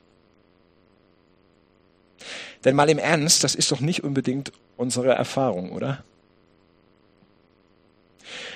Denn 2.65 2.75
mal 2.75 2.89
im 2.89 2.99
Ernst, 2.99 3.45
das 3.45 3.55
ist 3.55 3.71
doch 3.71 3.81
nicht 3.81 4.05
unbedingt 4.05 4.53
unsere 4.77 5.13
Erfahrung, 5.13 5.71
oder? 5.73 6.03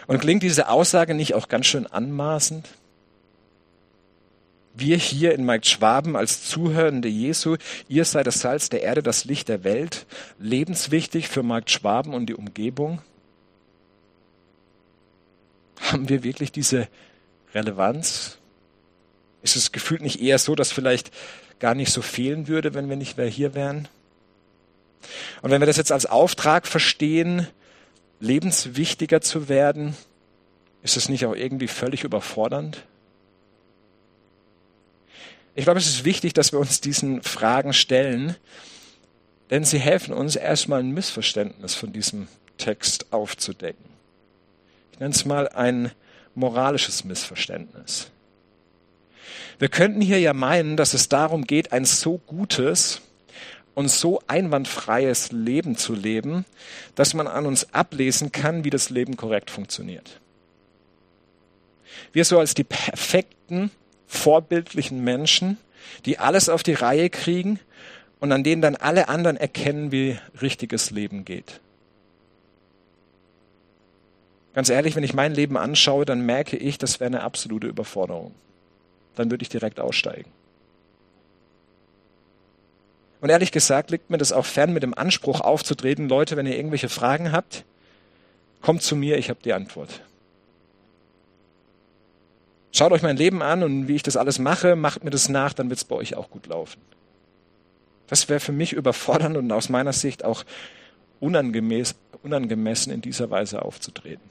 Und 0.06 0.20
klingt 0.20 0.42
diese 0.42 0.68
Aussage 0.68 1.14
nicht 1.14 1.34
auch 1.34 1.48
ganz 1.48 1.66
schön 1.66 1.86
anmaßend? 1.86 2.68
Wir 4.72 4.96
hier 4.96 5.34
in 5.34 5.44
Mike 5.44 5.66
Schwaben 5.66 6.16
als 6.16 6.44
Zuhörende 6.44 7.08
Jesu, 7.08 7.56
ihr 7.88 8.04
seid 8.04 8.26
das 8.26 8.40
Salz 8.40 8.68
der 8.68 8.82
Erde, 8.82 9.02
das 9.02 9.24
Licht 9.24 9.48
der 9.48 9.64
Welt, 9.64 10.06
lebenswichtig 10.38 11.28
für 11.28 11.42
Mike 11.42 11.68
Schwaben 11.68 12.14
und 12.14 12.26
die 12.26 12.34
Umgebung. 12.34 13.02
Haben 15.80 16.08
wir 16.08 16.22
wirklich 16.22 16.52
diese 16.52 16.88
Relevanz? 17.54 18.38
Ist 19.42 19.56
es 19.56 19.72
gefühlt 19.72 20.00
nicht 20.00 20.20
eher 20.22 20.38
so, 20.38 20.54
dass 20.54 20.72
vielleicht 20.72 21.10
gar 21.58 21.74
nicht 21.74 21.92
so 21.92 22.00
fehlen 22.00 22.48
würde, 22.48 22.72
wenn 22.74 22.88
wir 22.88 22.96
nicht 22.96 23.16
mehr 23.16 23.26
hier 23.26 23.54
wären? 23.54 23.88
Und 25.42 25.50
wenn 25.50 25.60
wir 25.60 25.66
das 25.66 25.76
jetzt 25.76 25.92
als 25.92 26.06
Auftrag 26.06 26.66
verstehen, 26.66 27.46
lebenswichtiger 28.20 29.20
zu 29.20 29.48
werden, 29.48 29.96
ist 30.82 30.96
es 30.96 31.08
nicht 31.08 31.26
auch 31.26 31.34
irgendwie 31.34 31.68
völlig 31.68 32.04
überfordernd? 32.04 32.84
Ich 35.54 35.64
glaube, 35.64 35.80
es 35.80 35.88
ist 35.88 36.04
wichtig, 36.04 36.34
dass 36.34 36.52
wir 36.52 36.60
uns 36.60 36.80
diesen 36.80 37.22
Fragen 37.22 37.72
stellen, 37.72 38.36
denn 39.50 39.64
sie 39.64 39.78
helfen 39.78 40.14
uns 40.14 40.36
erstmal 40.36 40.80
ein 40.80 40.92
Missverständnis 40.92 41.74
von 41.74 41.92
diesem 41.92 42.28
Text 42.58 43.12
aufzudecken. 43.12 43.84
Ich 44.92 45.00
nenne 45.00 45.14
es 45.14 45.24
mal 45.24 45.48
ein 45.48 45.90
moralisches 46.34 47.04
Missverständnis. 47.04 48.10
Wir 49.58 49.68
könnten 49.68 50.00
hier 50.00 50.20
ja 50.20 50.32
meinen, 50.32 50.76
dass 50.76 50.94
es 50.94 51.08
darum 51.08 51.44
geht, 51.44 51.72
ein 51.72 51.84
so 51.84 52.18
gutes 52.18 53.00
und 53.78 53.88
so 53.88 54.20
einwandfreies 54.26 55.30
Leben 55.30 55.76
zu 55.76 55.94
leben, 55.94 56.44
dass 56.96 57.14
man 57.14 57.28
an 57.28 57.46
uns 57.46 57.72
ablesen 57.72 58.32
kann, 58.32 58.64
wie 58.64 58.70
das 58.70 58.90
Leben 58.90 59.16
korrekt 59.16 59.52
funktioniert. 59.52 60.18
Wir 62.12 62.24
so 62.24 62.40
als 62.40 62.54
die 62.54 62.64
perfekten, 62.64 63.70
vorbildlichen 64.08 65.04
Menschen, 65.04 65.58
die 66.06 66.18
alles 66.18 66.48
auf 66.48 66.64
die 66.64 66.72
Reihe 66.72 67.08
kriegen 67.08 67.60
und 68.18 68.32
an 68.32 68.42
denen 68.42 68.62
dann 68.62 68.74
alle 68.74 69.08
anderen 69.08 69.36
erkennen, 69.36 69.92
wie 69.92 70.18
richtiges 70.42 70.90
Leben 70.90 71.24
geht. 71.24 71.60
Ganz 74.54 74.70
ehrlich, 74.70 74.96
wenn 74.96 75.04
ich 75.04 75.14
mein 75.14 75.36
Leben 75.36 75.56
anschaue, 75.56 76.04
dann 76.04 76.26
merke 76.26 76.56
ich, 76.56 76.78
das 76.78 76.98
wäre 76.98 77.06
eine 77.06 77.22
absolute 77.22 77.68
Überforderung. 77.68 78.34
Dann 79.14 79.30
würde 79.30 79.42
ich 79.42 79.48
direkt 79.48 79.78
aussteigen. 79.78 80.32
Und 83.20 83.30
ehrlich 83.30 83.52
gesagt 83.52 83.90
liegt 83.90 84.10
mir 84.10 84.18
das 84.18 84.32
auch 84.32 84.46
fern, 84.46 84.72
mit 84.72 84.82
dem 84.82 84.94
Anspruch 84.94 85.40
aufzutreten, 85.40 86.08
Leute, 86.08 86.36
wenn 86.36 86.46
ihr 86.46 86.56
irgendwelche 86.56 86.88
Fragen 86.88 87.32
habt, 87.32 87.64
kommt 88.62 88.82
zu 88.82 88.94
mir, 88.96 89.18
ich 89.18 89.28
habe 89.30 89.40
die 89.44 89.52
Antwort. 89.52 90.00
Schaut 92.70 92.92
euch 92.92 93.02
mein 93.02 93.16
Leben 93.16 93.42
an 93.42 93.62
und 93.62 93.88
wie 93.88 93.96
ich 93.96 94.02
das 94.02 94.16
alles 94.16 94.38
mache, 94.38 94.76
macht 94.76 95.02
mir 95.02 95.10
das 95.10 95.28
nach, 95.28 95.52
dann 95.52 95.68
wird 95.70 95.78
es 95.78 95.84
bei 95.84 95.96
euch 95.96 96.14
auch 96.14 96.30
gut 96.30 96.46
laufen. 96.46 96.80
Das 98.06 98.28
wäre 98.28 98.40
für 98.40 98.52
mich 98.52 98.72
überfordernd 98.72 99.36
und 99.36 99.50
aus 99.52 99.68
meiner 99.68 99.92
Sicht 99.92 100.24
auch 100.24 100.44
unangemessen 101.20 102.92
in 102.92 103.00
dieser 103.00 103.30
Weise 103.30 103.62
aufzutreten. 103.62 104.30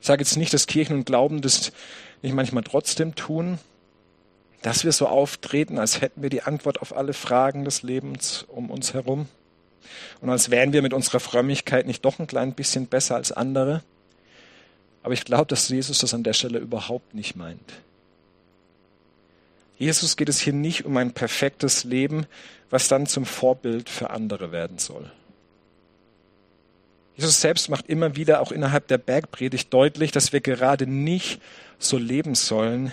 Ich 0.00 0.06
sage 0.06 0.22
jetzt 0.22 0.36
nicht, 0.36 0.52
dass 0.52 0.66
Kirchen 0.66 0.96
und 0.96 1.06
Glauben 1.06 1.40
das 1.40 1.72
nicht 2.22 2.34
manchmal 2.34 2.64
trotzdem 2.64 3.14
tun, 3.14 3.58
dass 4.62 4.84
wir 4.84 4.92
so 4.92 5.06
auftreten, 5.06 5.78
als 5.78 6.00
hätten 6.00 6.22
wir 6.22 6.30
die 6.30 6.42
Antwort 6.42 6.80
auf 6.80 6.96
alle 6.96 7.12
Fragen 7.12 7.64
des 7.64 7.82
Lebens 7.82 8.44
um 8.48 8.70
uns 8.70 8.94
herum 8.94 9.28
und 10.20 10.30
als 10.30 10.50
wären 10.50 10.72
wir 10.72 10.82
mit 10.82 10.92
unserer 10.92 11.20
Frömmigkeit 11.20 11.86
nicht 11.86 12.04
doch 12.04 12.18
ein 12.18 12.26
klein 12.26 12.54
bisschen 12.54 12.86
besser 12.86 13.16
als 13.16 13.32
andere. 13.32 13.82
Aber 15.02 15.14
ich 15.14 15.24
glaube, 15.24 15.46
dass 15.46 15.68
Jesus 15.68 15.98
das 15.98 16.14
an 16.14 16.22
der 16.22 16.32
Stelle 16.32 16.58
überhaupt 16.58 17.14
nicht 17.14 17.34
meint. 17.34 17.72
Jesus 19.78 20.16
geht 20.16 20.28
es 20.28 20.38
hier 20.38 20.52
nicht 20.52 20.84
um 20.84 20.96
ein 20.96 21.12
perfektes 21.12 21.82
Leben, 21.82 22.26
was 22.70 22.86
dann 22.86 23.06
zum 23.06 23.26
Vorbild 23.26 23.88
für 23.88 24.10
andere 24.10 24.52
werden 24.52 24.78
soll. 24.78 25.10
Jesus 27.16 27.40
selbst 27.40 27.68
macht 27.68 27.88
immer 27.88 28.16
wieder 28.16 28.40
auch 28.40 28.52
innerhalb 28.52 28.86
der 28.86 28.98
Bergpredigt 28.98 29.72
deutlich, 29.74 30.12
dass 30.12 30.32
wir 30.32 30.40
gerade 30.40 30.86
nicht 30.86 31.42
so 31.78 31.98
leben 31.98 32.34
sollen, 32.34 32.92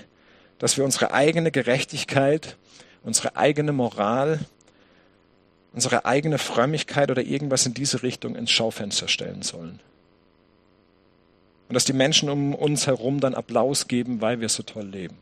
dass 0.60 0.78
wir 0.78 0.86
unsere 0.86 1.14
eigene 1.14 1.52
Gerechtigkeit, 1.52 2.58
unsere 3.04 3.36
eigene 3.36 3.72
Moral, 3.72 4.40
unsere 5.74 6.06
eigene 6.06 6.38
Frömmigkeit 6.38 7.10
oder 7.10 7.24
irgendwas 7.24 7.66
in 7.66 7.74
diese 7.74 8.04
Richtung 8.04 8.36
ins 8.36 8.52
Schaufenster 8.52 9.08
stellen 9.08 9.42
sollen. 9.42 9.80
Und 11.70 11.76
dass 11.76 11.86
die 11.86 11.94
Menschen 11.94 12.30
um 12.30 12.54
uns 12.54 12.88
herum 12.88 13.20
dann 13.20 13.36
Applaus 13.36 13.88
geben, 13.88 14.22
weil 14.22 14.42
wir 14.42 14.50
so 14.50 14.64
toll 14.64 14.86
leben. 14.86 15.18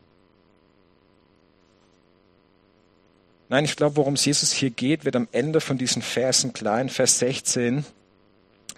Nein, 3.50 3.65
ich 3.65 3.75
glaube, 3.75 3.96
worum 3.96 4.15
es 4.15 4.25
Jesus 4.25 4.51
hier 4.51 4.70
geht, 4.70 5.06
wird 5.06 5.15
am 5.15 5.27
Ende 5.32 5.62
von 5.62 5.77
diesen 5.77 6.01
Versen 6.01 6.53
klar. 6.53 6.82
In 6.82 6.89
Vers 6.89 7.20
16, 7.20 7.86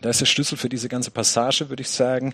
da 0.01 0.09
ist 0.09 0.21
der 0.21 0.25
Schlüssel 0.25 0.57
für 0.57 0.69
diese 0.69 0.89
ganze 0.89 1.09
Passage, 1.09 1.69
würde 1.69 1.81
ich 1.81 1.89
sagen. 1.89 2.33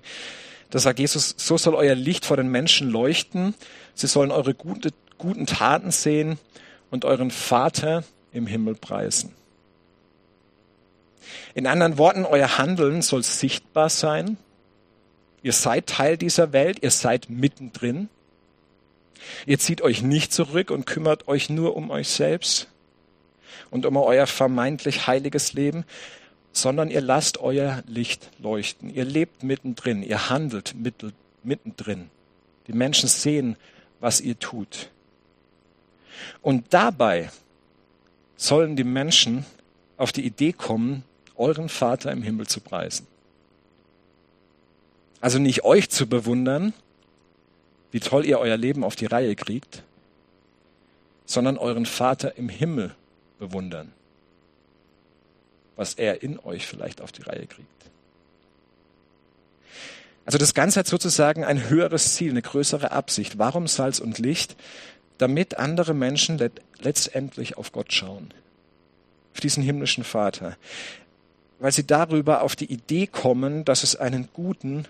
Da 0.69 0.79
sagt 0.79 0.99
Jesus, 0.99 1.35
so 1.37 1.57
soll 1.57 1.75
euer 1.75 1.95
Licht 1.95 2.25
vor 2.25 2.37
den 2.37 2.49
Menschen 2.49 2.89
leuchten. 2.89 3.53
Sie 3.93 4.07
sollen 4.07 4.31
eure 4.31 4.53
gute, 4.53 4.91
guten 5.17 5.45
Taten 5.45 5.91
sehen 5.91 6.37
und 6.91 7.05
euren 7.05 7.31
Vater 7.31 8.03
im 8.31 8.47
Himmel 8.47 8.75
preisen. 8.75 9.33
In 11.53 11.67
anderen 11.67 11.97
Worten, 11.97 12.25
euer 12.25 12.57
Handeln 12.57 13.01
soll 13.01 13.23
sichtbar 13.23 13.89
sein. 13.89 14.37
Ihr 15.41 15.53
seid 15.53 15.87
Teil 15.87 16.17
dieser 16.17 16.53
Welt, 16.53 16.79
ihr 16.81 16.91
seid 16.91 17.29
mittendrin. 17.29 18.09
Ihr 19.45 19.59
zieht 19.59 19.81
euch 19.81 20.01
nicht 20.01 20.33
zurück 20.33 20.71
und 20.71 20.85
kümmert 20.85 21.27
euch 21.27 21.49
nur 21.49 21.75
um 21.75 21.89
euch 21.89 22.09
selbst 22.09 22.67
und 23.71 23.85
um 23.85 23.97
euer 23.97 24.27
vermeintlich 24.27 25.07
heiliges 25.07 25.53
Leben, 25.53 25.85
sondern 26.55 26.89
ihr 26.89 27.01
lasst 27.01 27.37
euer 27.39 27.83
Licht 27.85 28.29
leuchten. 28.39 28.89
Ihr 28.89 29.03
lebt 29.03 29.43
mittendrin, 29.43 30.01
ihr 30.01 30.29
handelt 30.29 30.73
mittendrin. 31.43 32.09
Die 32.67 32.73
Menschen 32.73 33.09
sehen, 33.09 33.57
was 33.99 34.21
ihr 34.21 34.39
tut. 34.39 34.89
Und 36.41 36.73
dabei 36.73 37.29
sollen 38.37 38.77
die 38.77 38.85
Menschen 38.85 39.45
auf 39.97 40.13
die 40.13 40.25
Idee 40.25 40.53
kommen, 40.53 41.03
euren 41.35 41.67
Vater 41.67 42.11
im 42.13 42.23
Himmel 42.23 42.47
zu 42.47 42.61
preisen. 42.61 43.05
Also 45.19 45.39
nicht 45.39 45.65
euch 45.65 45.89
zu 45.89 46.07
bewundern, 46.07 46.73
wie 47.91 47.99
toll 47.99 48.25
ihr 48.25 48.39
euer 48.39 48.55
Leben 48.55 48.85
auf 48.85 48.95
die 48.95 49.07
Reihe 49.07 49.35
kriegt, 49.35 49.83
sondern 51.25 51.57
euren 51.57 51.85
Vater 51.85 52.37
im 52.37 52.47
Himmel 52.47 52.95
bewundern, 53.39 53.91
was 55.75 55.95
er 55.95 56.23
in 56.23 56.39
euch 56.39 56.65
vielleicht 56.67 57.01
auf 57.01 57.11
die 57.11 57.23
Reihe 57.23 57.47
kriegt. 57.47 57.69
Also 60.25 60.37
das 60.39 60.53
Ganze 60.53 60.79
hat 60.79 60.87
sozusagen 60.87 61.43
ein 61.43 61.69
höheres 61.69 62.15
Ziel, 62.15 62.31
eine 62.31 62.41
größere 62.41 62.91
Absicht. 62.91 63.37
Warum 63.37 63.67
Salz 63.67 63.99
und 63.99 64.17
Licht? 64.17 64.55
Damit 65.17 65.57
andere 65.57 65.93
Menschen 65.93 66.39
letztendlich 66.79 67.57
auf 67.57 67.71
Gott 67.71 67.93
schauen, 67.93 68.33
auf 69.33 69.39
diesen 69.39 69.63
himmlischen 69.63 70.03
Vater, 70.03 70.57
weil 71.59 71.71
sie 71.71 71.87
darüber 71.87 72.41
auf 72.41 72.55
die 72.55 72.71
Idee 72.71 73.07
kommen, 73.07 73.63
dass 73.63 73.83
es 73.83 73.95
einen 73.95 74.27
guten, 74.33 74.85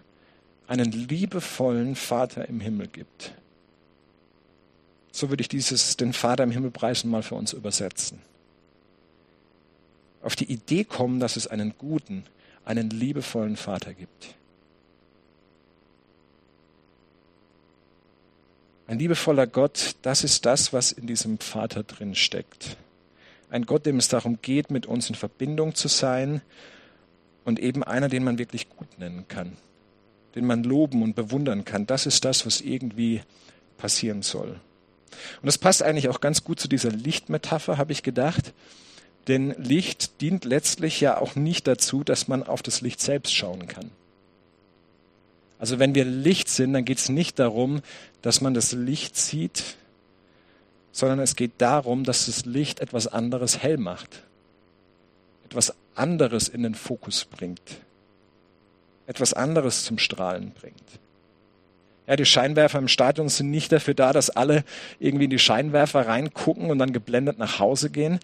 einen 0.67 0.91
liebevollen 0.91 1.95
Vater 1.95 2.47
im 2.49 2.59
Himmel 2.59 2.87
gibt. 2.87 3.33
So 5.11 5.29
würde 5.29 5.41
ich 5.41 5.47
dieses 5.47 5.95
den 5.95 6.13
Vater 6.13 6.43
im 6.43 6.51
Himmel 6.51 6.71
preisen 6.71 7.11
mal 7.11 7.23
für 7.23 7.35
uns 7.35 7.53
übersetzen. 7.53 8.19
Auf 10.25 10.35
die 10.35 10.51
Idee 10.51 10.85
kommen, 10.85 11.19
dass 11.19 11.35
es 11.35 11.45
einen 11.45 11.75
guten, 11.77 12.23
einen 12.65 12.89
liebevollen 12.89 13.57
Vater 13.57 13.93
gibt. 13.93 14.33
Ein 18.87 18.97
liebevoller 18.97 19.45
Gott, 19.45 19.95
das 20.01 20.23
ist 20.23 20.47
das, 20.47 20.73
was 20.73 20.91
in 20.91 21.05
diesem 21.05 21.37
Vater 21.37 21.83
drin 21.83 22.15
steckt. 22.15 22.75
Ein 23.51 23.67
Gott, 23.67 23.85
dem 23.85 23.97
es 23.97 24.07
darum 24.07 24.39
geht, 24.41 24.71
mit 24.71 24.87
uns 24.87 25.09
in 25.09 25.15
Verbindung 25.15 25.75
zu 25.75 25.87
sein 25.87 26.41
und 27.43 27.59
eben 27.59 27.83
einer, 27.83 28.09
den 28.09 28.23
man 28.23 28.39
wirklich 28.39 28.67
gut 28.67 28.97
nennen 28.97 29.27
kann, 29.27 29.55
den 30.33 30.47
man 30.47 30.63
loben 30.63 31.03
und 31.03 31.15
bewundern 31.15 31.65
kann. 31.65 31.85
Das 31.85 32.07
ist 32.07 32.25
das, 32.25 32.47
was 32.47 32.61
irgendwie 32.61 33.21
passieren 33.77 34.23
soll. 34.23 34.59
Und 35.41 35.45
das 35.45 35.59
passt 35.59 35.83
eigentlich 35.83 36.09
auch 36.09 36.19
ganz 36.19 36.43
gut 36.43 36.59
zu 36.59 36.67
dieser 36.67 36.89
Lichtmetapher, 36.89 37.77
habe 37.77 37.91
ich 37.91 38.01
gedacht. 38.01 38.53
Denn 39.27 39.55
Licht 39.57 40.21
dient 40.21 40.45
letztlich 40.45 41.01
ja 41.01 41.19
auch 41.19 41.35
nicht 41.35 41.67
dazu, 41.67 42.03
dass 42.03 42.27
man 42.27 42.43
auf 42.43 42.61
das 42.61 42.81
Licht 42.81 43.01
selbst 43.01 43.33
schauen 43.33 43.67
kann. 43.67 43.91
Also 45.57 45.79
wenn 45.79 45.95
wir 45.95 46.05
Licht 46.05 46.49
sind, 46.49 46.73
dann 46.73 46.85
geht 46.85 46.99
es 46.99 47.09
nicht 47.09 47.39
darum, 47.39 47.81
dass 48.21 48.41
man 48.41 48.53
das 48.53 48.73
Licht 48.73 49.15
sieht, 49.15 49.77
sondern 50.91 51.19
es 51.19 51.35
geht 51.35 51.53
darum, 51.57 52.03
dass 52.03 52.27
das 52.27 52.45
Licht 52.45 52.79
etwas 52.79 53.07
anderes 53.07 53.63
hell 53.63 53.77
macht, 53.77 54.23
etwas 55.45 55.73
anderes 55.95 56.47
in 56.47 56.63
den 56.63 56.75
Fokus 56.75 57.25
bringt, 57.25 57.79
etwas 59.07 59.33
anderes 59.33 59.85
zum 59.85 59.97
Strahlen 59.97 60.51
bringt. 60.51 60.99
Ja, 62.07 62.15
die 62.15 62.25
Scheinwerfer 62.25 62.77
im 62.77 62.87
Stadion 62.87 63.29
sind 63.29 63.49
nicht 63.49 63.71
dafür 63.71 63.95
da, 63.95 64.13
dass 64.13 64.29
alle 64.29 64.63
irgendwie 64.99 65.25
in 65.25 65.31
die 65.31 65.39
Scheinwerfer 65.39 66.07
reingucken 66.07 66.69
und 66.69 66.77
dann 66.77 66.93
geblendet 66.93 67.39
nach 67.39 67.59
Hause 67.59 67.89
gehen, 67.89 68.19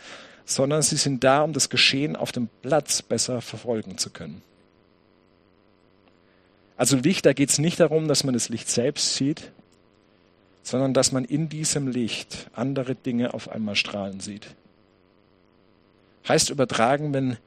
sondern 0.55 0.81
sie 0.81 0.98
sind 0.98 1.24
da, 1.24 1.43
um 1.43 1.53
das 1.53 1.70
Geschehen 1.70 2.15
auf 2.15 2.31
dem 2.31 2.50
Platz 2.62 3.01
besser 3.01 3.41
verfolgen 3.41 3.98
zu 3.98 4.10
können. 4.10 4.41
Also 6.77 6.98
Licht, 6.98 7.25
da 7.25 7.34
geht 7.34 7.50
es 7.50 7.60
nicht 7.60 7.79
darum, 7.79 8.08
dass 8.08 8.24
man 8.24 8.34
das 8.34 8.50
Licht 8.50 8.70
selbst 8.70 9.15
sieht, 9.15 9.51
sondern 10.63 10.93
dass 10.93 11.12
man 11.12 11.25
in 11.25 11.48
diesem 11.48 11.88
Licht 11.88 12.50
andere 12.53 12.96
Dinge 12.96 13.34
auf 13.34 13.50
einmal 13.50 13.75
strahlen 13.75 14.20
sieht. 14.20 14.48
Heißt 16.27 16.50
übertragen, 16.50 17.13
wenn 17.13 17.38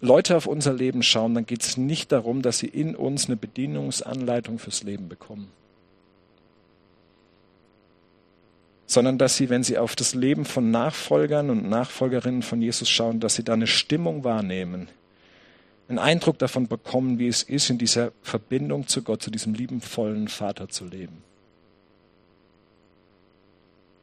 Leute 0.00 0.36
auf 0.36 0.46
unser 0.46 0.72
Leben 0.72 1.02
schauen, 1.02 1.34
dann 1.34 1.46
geht 1.46 1.62
es 1.62 1.76
nicht 1.76 2.12
darum, 2.12 2.42
dass 2.42 2.58
sie 2.58 2.68
in 2.68 2.96
uns 2.96 3.26
eine 3.26 3.36
Bedienungsanleitung 3.36 4.58
fürs 4.58 4.82
Leben 4.82 5.08
bekommen, 5.08 5.50
sondern 8.90 9.18
dass 9.18 9.36
sie, 9.36 9.50
wenn 9.50 9.62
sie 9.62 9.78
auf 9.78 9.94
das 9.94 10.16
Leben 10.16 10.44
von 10.44 10.72
Nachfolgern 10.72 11.48
und 11.48 11.68
Nachfolgerinnen 11.68 12.42
von 12.42 12.60
Jesus 12.60 12.90
schauen, 12.90 13.20
dass 13.20 13.36
sie 13.36 13.44
da 13.44 13.52
eine 13.52 13.68
Stimmung 13.68 14.24
wahrnehmen, 14.24 14.88
einen 15.88 16.00
Eindruck 16.00 16.38
davon 16.38 16.66
bekommen, 16.66 17.20
wie 17.20 17.28
es 17.28 17.44
ist, 17.44 17.70
in 17.70 17.78
dieser 17.78 18.10
Verbindung 18.22 18.88
zu 18.88 19.02
Gott, 19.02 19.22
zu 19.22 19.30
diesem 19.30 19.54
liebenvollen 19.54 20.26
Vater 20.26 20.68
zu 20.68 20.86
leben. 20.86 21.22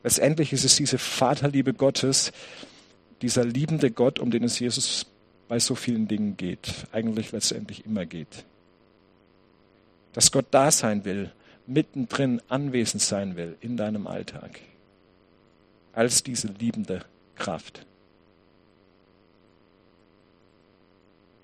Letztendlich 0.04 0.54
ist 0.54 0.64
es 0.64 0.78
diese 0.78 0.98
Vaterliebe 0.98 1.74
Gottes, 1.74 2.32
dieser 3.22 3.44
liebende 3.44 3.92
Gott, 3.92 4.20
um 4.20 4.32
den 4.32 4.46
es 4.46 4.58
Jesus 4.58 5.06
bei 5.50 5.60
so 5.60 5.76
vielen 5.76 6.08
Dingen 6.08 6.38
geht, 6.38 6.88
eigentlich 6.94 7.34
letztendlich 7.34 7.86
immer 7.86 8.06
geht. 8.06 8.46
Dass 10.14 10.32
Gott 10.32 10.46
da 10.52 10.72
sein 10.72 11.04
will, 11.04 11.34
mittendrin 11.66 12.42
anwesend 12.48 13.04
sein 13.04 13.36
will 13.36 13.58
in 13.60 13.76
deinem 13.76 14.08
Alltag, 14.08 14.62
als 15.94 16.24
diese 16.24 16.48
liebende 16.48 17.04
Kraft. 17.36 17.86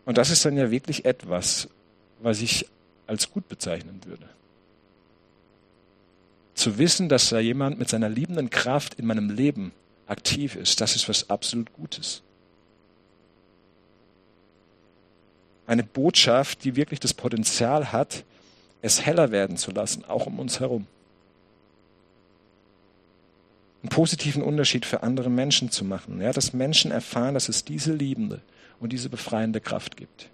Und 0.06 0.18
das 0.18 0.30
ist 0.30 0.44
dann 0.46 0.58
ja 0.58 0.70
wirklich 0.70 1.06
etwas, 1.06 1.70
was 2.20 2.42
ich 2.42 2.68
als 3.08 3.32
gut 3.32 3.48
bezeichnen 3.48 4.02
würde. 4.06 4.28
Zu 6.56 6.78
wissen, 6.78 7.10
dass 7.10 7.30
da 7.30 7.40
jemand 7.40 7.80
mit 7.80 7.90
seiner 7.90 8.10
liebenden 8.10 8.50
Kraft 8.50 8.96
in 8.96 9.06
meinem 9.06 9.30
Leben 9.30 9.72
aktiv 10.08 10.56
ist, 10.56 10.82
das 10.82 10.96
ist 10.96 11.10
was 11.10 11.30
absolut 11.30 11.74
Gutes. 11.74 12.22
Eine 15.66 15.84
Botschaft, 15.84 16.64
die 16.64 16.76
wirklich 16.76 17.00
das 17.00 17.14
Potenzial 17.14 17.92
hat, 17.92 18.26
es 18.82 19.06
heller 19.06 19.32
werden 19.32 19.56
zu 19.56 19.72
lassen, 19.72 20.04
auch 20.06 20.26
um 20.26 20.40
uns 20.40 20.60
herum. 20.60 20.88
Einen 23.84 23.90
positiven 23.90 24.42
Unterschied 24.42 24.86
für 24.86 25.04
andere 25.04 25.30
Menschen 25.30 25.70
zu 25.70 25.86
machen. 25.86 26.20
Ja, 26.22 26.34
dass 26.34 26.54
Menschen 26.54 26.92
erfahren, 26.92 27.36
dass 27.36 27.50
es 27.50 27.64
diese 27.64 27.94
liebende, 27.94 28.42
und 28.84 28.92
diese 28.92 29.10
befreiende 29.10 29.62
Kraft 29.62 29.96
gibt. 29.96 30.30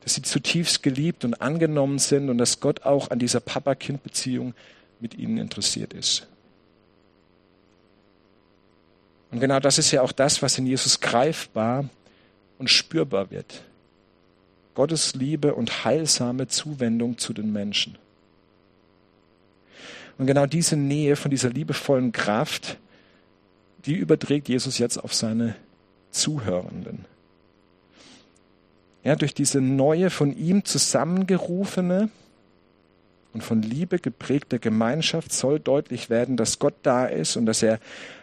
Dass 0.00 0.14
sie 0.14 0.22
zutiefst 0.22 0.82
geliebt 0.82 1.24
und 1.24 1.40
angenommen 1.40 2.00
sind 2.00 2.28
und 2.28 2.38
dass 2.38 2.58
Gott 2.58 2.82
auch 2.82 3.10
an 3.10 3.20
dieser 3.20 3.38
Papa-Kind-Beziehung 3.38 4.54
mit 4.98 5.14
ihnen 5.14 5.38
interessiert 5.38 5.92
ist. 5.94 6.26
Und 9.30 9.38
genau 9.38 9.60
das 9.60 9.78
ist 9.78 9.92
ja 9.92 10.02
auch 10.02 10.10
das, 10.10 10.42
was 10.42 10.58
in 10.58 10.66
Jesus 10.66 11.00
greifbar 11.00 11.88
und 12.58 12.68
spürbar 12.68 13.30
wird. 13.30 13.62
Gottes 14.74 15.14
Liebe 15.14 15.54
und 15.54 15.84
heilsame 15.84 16.48
Zuwendung 16.48 17.18
zu 17.18 17.32
den 17.32 17.52
Menschen. 17.52 17.96
Und 20.20 20.26
genau 20.26 20.44
diese 20.44 20.76
Nähe 20.76 21.16
von 21.16 21.30
dieser 21.30 21.48
liebevollen 21.48 22.12
Kraft, 22.12 22.76
die 23.86 23.94
überträgt 23.94 24.50
Jesus 24.50 24.76
jetzt 24.76 24.98
auf 24.98 25.14
seine 25.14 25.56
Zuhörenden. 26.10 27.06
Ja, 29.02 29.16
durch 29.16 29.32
diese 29.32 29.62
neue, 29.62 30.10
von 30.10 30.36
ihm 30.36 30.66
zusammengerufene 30.66 32.10
und 33.32 33.42
von 33.42 33.62
Liebe 33.62 33.98
geprägte 33.98 34.58
Gemeinschaft 34.58 35.32
soll 35.32 35.58
deutlich 35.58 36.10
werden, 36.10 36.36
dass 36.36 36.58
Gott 36.58 36.74
da 36.82 37.06
ist 37.06 37.36
und 37.38 37.46
dass 37.46 37.62
er 37.62 37.80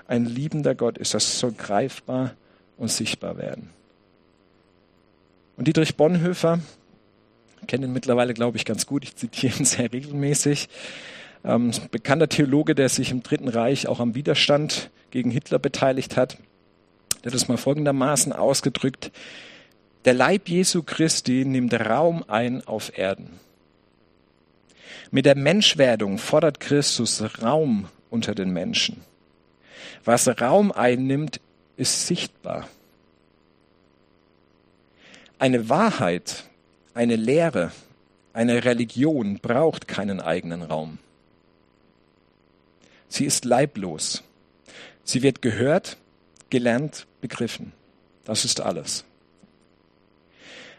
ein 0.07 0.25
liebender 0.25 0.75
Gott 0.75 0.99
ist. 0.99 1.15
Das 1.15 1.39
soll 1.39 1.53
greifbar 1.53 2.35
und 2.77 2.91
sichtbar 2.91 3.39
werden. 3.39 3.71
Und 5.57 5.67
Dietrich 5.67 5.95
Bonhoeffer, 5.95 6.59
kenne 7.65 7.87
ihn 7.87 7.93
mittlerweile, 7.93 8.35
glaube 8.35 8.57
ich, 8.57 8.65
ganz 8.65 8.85
gut, 8.85 9.03
ich 9.03 9.15
zitiere 9.15 9.57
ihn 9.57 9.65
sehr 9.65 9.91
regelmäßig, 9.91 10.69
ähm, 11.47 11.71
bekannter 11.91 12.27
Theologe, 12.27 12.75
der 12.75 12.89
sich 12.89 13.11
im 13.11 13.23
Dritten 13.23 13.47
Reich 13.47 13.87
auch 13.87 13.99
am 13.99 14.13
Widerstand 14.13 14.91
gegen 15.11 15.31
Hitler 15.31 15.59
beteiligt 15.59 16.17
hat, 16.17 16.37
der 17.23 17.31
hat 17.31 17.35
es 17.35 17.47
mal 17.47 17.57
folgendermaßen 17.57 18.33
ausgedrückt. 18.33 19.11
Der 20.05 20.13
Leib 20.13 20.49
Jesu 20.49 20.83
Christi 20.83 21.45
nimmt 21.45 21.73
Raum 21.73 22.23
ein 22.27 22.65
auf 22.67 22.97
Erden. 22.97 23.39
Mit 25.09 25.25
der 25.25 25.35
Menschwerdung 25.35 26.17
fordert 26.17 26.59
Christus 26.59 27.23
Raum 27.41 27.87
unter 28.09 28.35
den 28.35 28.51
Menschen. 28.51 29.01
Was 30.03 30.27
Raum 30.41 30.71
einnimmt, 30.71 31.39
ist 31.77 32.07
sichtbar. 32.07 32.67
Eine 35.39 35.69
Wahrheit, 35.69 36.45
eine 36.93 37.15
Lehre, 37.15 37.71
eine 38.33 38.65
Religion 38.65 39.39
braucht 39.39 39.87
keinen 39.87 40.19
eigenen 40.19 40.63
Raum. 40.63 40.97
Sie 43.09 43.25
ist 43.25 43.45
leiblos. 43.45 44.23
Sie 45.03 45.23
wird 45.23 45.41
gehört, 45.41 45.97
gelernt, 46.49 47.07
begriffen. 47.21 47.71
Das 48.25 48.45
ist 48.45 48.61
alles. 48.61 49.05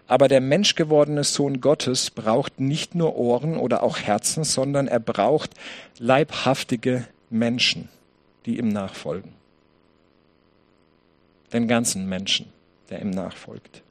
Aber 0.06 0.28
der 0.28 0.40
menschgewordene 0.40 1.22
Sohn 1.22 1.60
Gottes 1.60 2.10
braucht 2.10 2.60
nicht 2.60 2.94
nur 2.94 3.16
Ohren 3.16 3.58
oder 3.58 3.82
auch 3.82 3.98
Herzen, 3.98 4.42
sondern 4.44 4.88
er 4.88 5.00
braucht 5.00 5.50
leibhaftige 5.98 7.06
Menschen, 7.30 7.90
die 8.46 8.58
ihm 8.58 8.68
nachfolgen. 8.68 9.32
Den 11.52 11.68
ganzen 11.68 12.08
Menschen, 12.08 12.50
der 12.90 13.02
ihm 13.02 13.10
nachfolgt. 13.10 13.82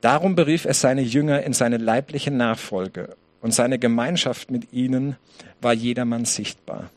Darum 0.00 0.34
berief 0.34 0.64
er 0.64 0.74
seine 0.74 1.02
Jünger 1.02 1.42
in 1.42 1.52
seine 1.52 1.76
leibliche 1.76 2.32
Nachfolge 2.32 3.16
und 3.42 3.52
seine 3.52 3.78
Gemeinschaft 3.78 4.50
mit 4.50 4.72
ihnen 4.72 5.16
war 5.60 5.74
jedermann 5.74 6.24
sichtbar. 6.24 6.90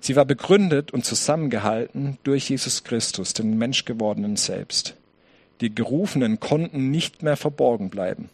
Sie 0.00 0.16
war 0.16 0.24
begründet 0.24 0.92
und 0.92 1.04
zusammengehalten 1.04 2.16
durch 2.22 2.48
Jesus 2.48 2.84
Christus, 2.84 3.34
den 3.34 3.58
Menschgewordenen 3.58 4.36
selbst. 4.36 4.94
Die 5.60 5.74
Gerufenen 5.74 6.40
konnten 6.40 6.90
nicht 6.90 7.22
mehr 7.22 7.36
verborgen 7.36 7.90
bleiben. 7.90 8.30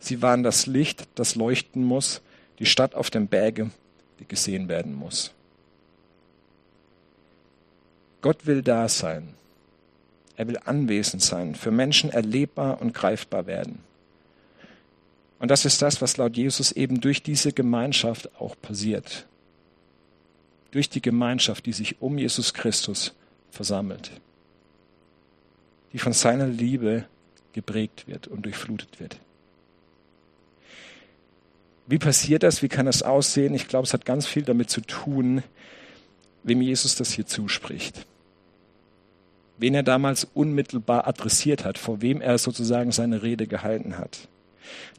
Sie 0.00 0.20
waren 0.20 0.42
das 0.42 0.66
Licht, 0.66 1.08
das 1.14 1.34
leuchten 1.34 1.82
muss, 1.82 2.20
die 2.58 2.66
Stadt 2.66 2.94
auf 2.94 3.08
dem 3.08 3.28
Berge, 3.28 3.70
die 4.20 4.28
gesehen 4.28 4.68
werden 4.68 4.94
muss. 4.94 5.32
Gott 8.20 8.46
will 8.46 8.62
da 8.62 8.88
sein. 8.88 9.28
Er 10.36 10.48
will 10.48 10.58
anwesend 10.64 11.22
sein, 11.22 11.54
für 11.54 11.70
Menschen 11.70 12.10
erlebbar 12.10 12.82
und 12.82 12.92
greifbar 12.92 13.46
werden. 13.46 13.80
Und 15.38 15.50
das 15.50 15.64
ist 15.64 15.82
das, 15.82 16.02
was 16.02 16.16
laut 16.16 16.36
Jesus 16.36 16.72
eben 16.72 17.00
durch 17.00 17.22
diese 17.22 17.52
Gemeinschaft 17.52 18.30
auch 18.40 18.56
passiert. 18.60 19.26
Durch 20.70 20.90
die 20.90 21.00
Gemeinschaft, 21.00 21.66
die 21.66 21.72
sich 21.72 22.02
um 22.02 22.18
Jesus 22.18 22.54
Christus 22.54 23.14
versammelt. 23.50 24.10
Die 25.92 25.98
von 25.98 26.12
seiner 26.12 26.46
Liebe 26.46 27.04
geprägt 27.52 28.06
wird 28.06 28.26
und 28.26 28.42
durchflutet 28.44 29.00
wird. 29.00 29.18
Wie 31.86 31.98
passiert 31.98 32.42
das? 32.42 32.62
Wie 32.62 32.68
kann 32.68 32.86
das 32.86 33.02
aussehen? 33.02 33.54
Ich 33.54 33.66
glaube, 33.66 33.86
es 33.86 33.94
hat 33.94 34.04
ganz 34.04 34.26
viel 34.26 34.42
damit 34.42 34.68
zu 34.68 34.82
tun, 34.82 35.42
wem 36.42 36.60
Jesus 36.60 36.96
das 36.96 37.12
hier 37.12 37.26
zuspricht. 37.26 38.04
Wen 39.56 39.74
er 39.74 39.82
damals 39.82 40.24
unmittelbar 40.34 41.08
adressiert 41.08 41.64
hat, 41.64 41.78
vor 41.78 42.02
wem 42.02 42.20
er 42.20 42.36
sozusagen 42.36 42.92
seine 42.92 43.22
Rede 43.22 43.46
gehalten 43.46 43.96
hat. 43.96 44.28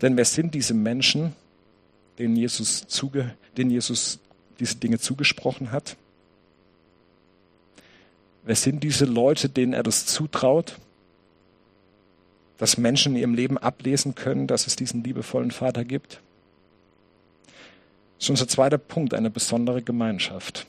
Denn 0.02 0.18
wer 0.18 0.26
sind 0.26 0.56
diese 0.56 0.74
Menschen, 0.74 1.36
denen 2.18 2.36
Jesus, 2.36 2.88
zuge, 2.88 3.36
denen 3.58 3.72
Jesus 3.72 4.20
diese 4.60 4.76
Dinge 4.76 5.00
zugesprochen 5.00 5.72
hat? 5.72 5.96
Wer 8.44 8.56
sind 8.56 8.84
diese 8.84 9.06
Leute, 9.06 9.50
denen 9.50 9.74
er 9.74 9.84
das 9.84 10.06
zutraut? 10.06 10.78
Dass 12.58 12.78
Menschen 12.78 13.14
in 13.14 13.20
ihrem 13.20 13.34
Leben 13.34 13.58
ablesen 13.58 14.16
können, 14.16 14.48
dass 14.48 14.68
es 14.68 14.76
diesen 14.76 15.04
liebevollen 15.04 15.52
Vater 15.52 15.86
gibt? 15.86 16.22
Das 18.18 18.26
ist 18.26 18.30
unser 18.32 18.48
zweiter 18.48 18.78
Punkt, 18.78 19.14
eine 19.14 19.30
besondere 19.30 19.82
Gemeinschaft. 19.82 20.68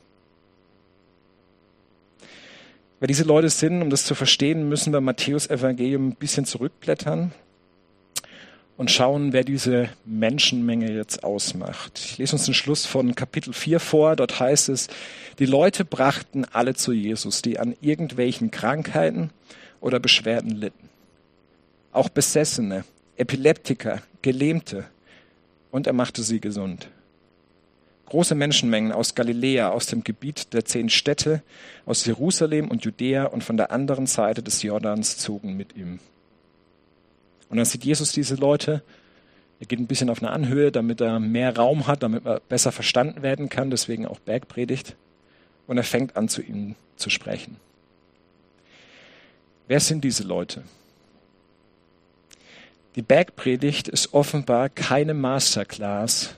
Wer 3.00 3.08
diese 3.08 3.24
Leute 3.24 3.48
sind, 3.48 3.82
um 3.82 3.90
das 3.90 4.04
zu 4.04 4.14
verstehen, 4.14 4.68
müssen 4.68 4.92
wir 4.92 5.00
Matthäus 5.00 5.48
Evangelium 5.48 6.08
ein 6.08 6.16
bisschen 6.16 6.44
zurückblättern 6.44 7.32
und 8.80 8.90
schauen, 8.90 9.34
wer 9.34 9.44
diese 9.44 9.90
Menschenmenge 10.06 10.90
jetzt 10.90 11.22
ausmacht. 11.22 12.00
Ich 12.02 12.16
lese 12.16 12.34
uns 12.34 12.46
den 12.46 12.54
Schluss 12.54 12.86
von 12.86 13.14
Kapitel 13.14 13.52
4 13.52 13.78
vor. 13.78 14.16
Dort 14.16 14.40
heißt 14.40 14.70
es, 14.70 14.88
die 15.38 15.44
Leute 15.44 15.84
brachten 15.84 16.46
alle 16.46 16.72
zu 16.72 16.94
Jesus, 16.94 17.42
die 17.42 17.58
an 17.58 17.76
irgendwelchen 17.82 18.50
Krankheiten 18.50 19.32
oder 19.82 20.00
Beschwerden 20.00 20.52
litten. 20.52 20.88
Auch 21.92 22.08
Besessene, 22.08 22.84
Epileptiker, 23.18 24.00
Gelähmte. 24.22 24.86
Und 25.70 25.86
er 25.86 25.92
machte 25.92 26.22
sie 26.22 26.40
gesund. 26.40 26.88
Große 28.06 28.34
Menschenmengen 28.34 28.92
aus 28.92 29.14
Galiläa, 29.14 29.68
aus 29.68 29.88
dem 29.88 30.04
Gebiet 30.04 30.54
der 30.54 30.64
zehn 30.64 30.88
Städte, 30.88 31.42
aus 31.84 32.06
Jerusalem 32.06 32.70
und 32.70 32.82
Judäa 32.86 33.24
und 33.26 33.44
von 33.44 33.58
der 33.58 33.72
anderen 33.72 34.06
Seite 34.06 34.42
des 34.42 34.62
Jordans 34.62 35.18
zogen 35.18 35.54
mit 35.54 35.76
ihm. 35.76 35.98
Und 37.50 37.56
dann 37.56 37.66
sieht 37.66 37.84
Jesus 37.84 38.12
diese 38.12 38.36
Leute. 38.36 38.82
Er 39.58 39.66
geht 39.66 39.78
ein 39.78 39.86
bisschen 39.86 40.08
auf 40.08 40.22
eine 40.22 40.30
Anhöhe, 40.30 40.72
damit 40.72 41.00
er 41.02 41.20
mehr 41.20 41.54
Raum 41.54 41.86
hat, 41.86 42.02
damit 42.02 42.24
er 42.24 42.40
besser 42.40 42.72
verstanden 42.72 43.22
werden 43.22 43.50
kann, 43.50 43.70
deswegen 43.70 44.06
auch 44.06 44.20
Bergpredigt. 44.20 44.96
Und 45.66 45.76
er 45.76 45.84
fängt 45.84 46.16
an, 46.16 46.28
zu 46.28 46.40
ihnen 46.40 46.76
zu 46.96 47.10
sprechen. 47.10 47.56
Wer 49.68 49.80
sind 49.80 50.02
diese 50.02 50.22
Leute? 50.22 50.62
Die 52.96 53.02
Bergpredigt 53.02 53.88
ist 53.88 54.14
offenbar 54.14 54.68
keine 54.68 55.14
Masterclass 55.14 56.34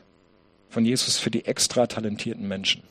von 0.68 0.84
Jesus 0.84 1.18
für 1.18 1.30
die 1.30 1.44
extra 1.44 1.86
talentierten 1.86 2.46
Menschen. 2.46 2.82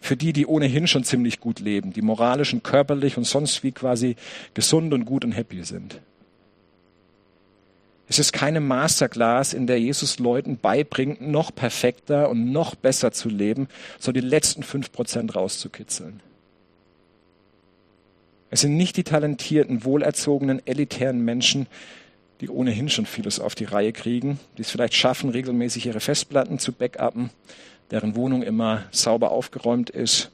Für 0.00 0.16
die, 0.16 0.32
die 0.32 0.46
ohnehin 0.46 0.86
schon 0.86 1.04
ziemlich 1.04 1.40
gut 1.40 1.60
leben, 1.60 1.92
die 1.92 2.02
moralisch 2.02 2.52
und 2.52 2.64
körperlich 2.64 3.16
und 3.16 3.24
sonst 3.24 3.62
wie 3.62 3.72
quasi 3.72 4.16
gesund 4.52 4.92
und 4.92 5.04
gut 5.04 5.24
und 5.24 5.32
happy 5.32 5.62
sind. 5.64 6.00
Es 8.08 8.18
ist 8.18 8.32
keine 8.32 8.60
Masterclass, 8.60 9.54
in 9.54 9.66
der 9.66 9.80
Jesus 9.80 10.18
Leuten 10.18 10.58
beibringt, 10.58 11.20
noch 11.20 11.54
perfekter 11.54 12.28
und 12.28 12.52
noch 12.52 12.74
besser 12.74 13.12
zu 13.12 13.28
leben, 13.28 13.68
so 13.98 14.12
die 14.12 14.20
letzten 14.20 14.62
fünf 14.62 14.92
Prozent 14.92 15.34
rauszukitzeln. 15.34 16.20
Es 18.50 18.60
sind 18.60 18.76
nicht 18.76 18.98
die 18.98 19.04
talentierten, 19.04 19.84
wohlerzogenen, 19.84 20.60
elitären 20.66 21.24
Menschen, 21.24 21.66
die 22.42 22.50
ohnehin 22.50 22.90
schon 22.90 23.06
vieles 23.06 23.40
auf 23.40 23.54
die 23.54 23.64
Reihe 23.64 23.92
kriegen, 23.92 24.38
die 24.58 24.62
es 24.62 24.70
vielleicht 24.70 24.94
schaffen, 24.94 25.30
regelmäßig 25.30 25.86
ihre 25.86 26.00
Festplatten 26.00 26.58
zu 26.58 26.72
backuppen, 26.72 27.30
deren 27.90 28.14
Wohnung 28.14 28.42
immer 28.42 28.84
sauber 28.90 29.30
aufgeräumt 29.30 29.88
ist 29.88 30.30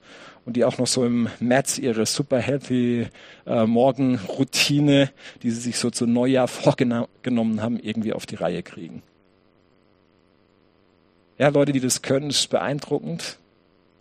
und 0.48 0.54
die 0.54 0.64
auch 0.64 0.78
noch 0.78 0.86
so 0.86 1.04
im 1.04 1.28
März 1.40 1.76
ihre 1.76 2.06
super 2.06 2.38
healthy 2.38 3.08
äh, 3.46 3.66
Morgenroutine, 3.66 5.10
die 5.42 5.50
sie 5.50 5.60
sich 5.60 5.76
so 5.76 5.90
zu 5.90 6.06
Neujahr 6.06 6.48
vorgenommen 6.48 7.60
haben, 7.60 7.78
irgendwie 7.78 8.14
auf 8.14 8.24
die 8.24 8.36
Reihe 8.36 8.62
kriegen. 8.62 9.02
Ja, 11.36 11.48
Leute, 11.48 11.72
die 11.72 11.80
das 11.80 12.00
können, 12.00 12.30
ist 12.30 12.48
beeindruckend. 12.48 13.36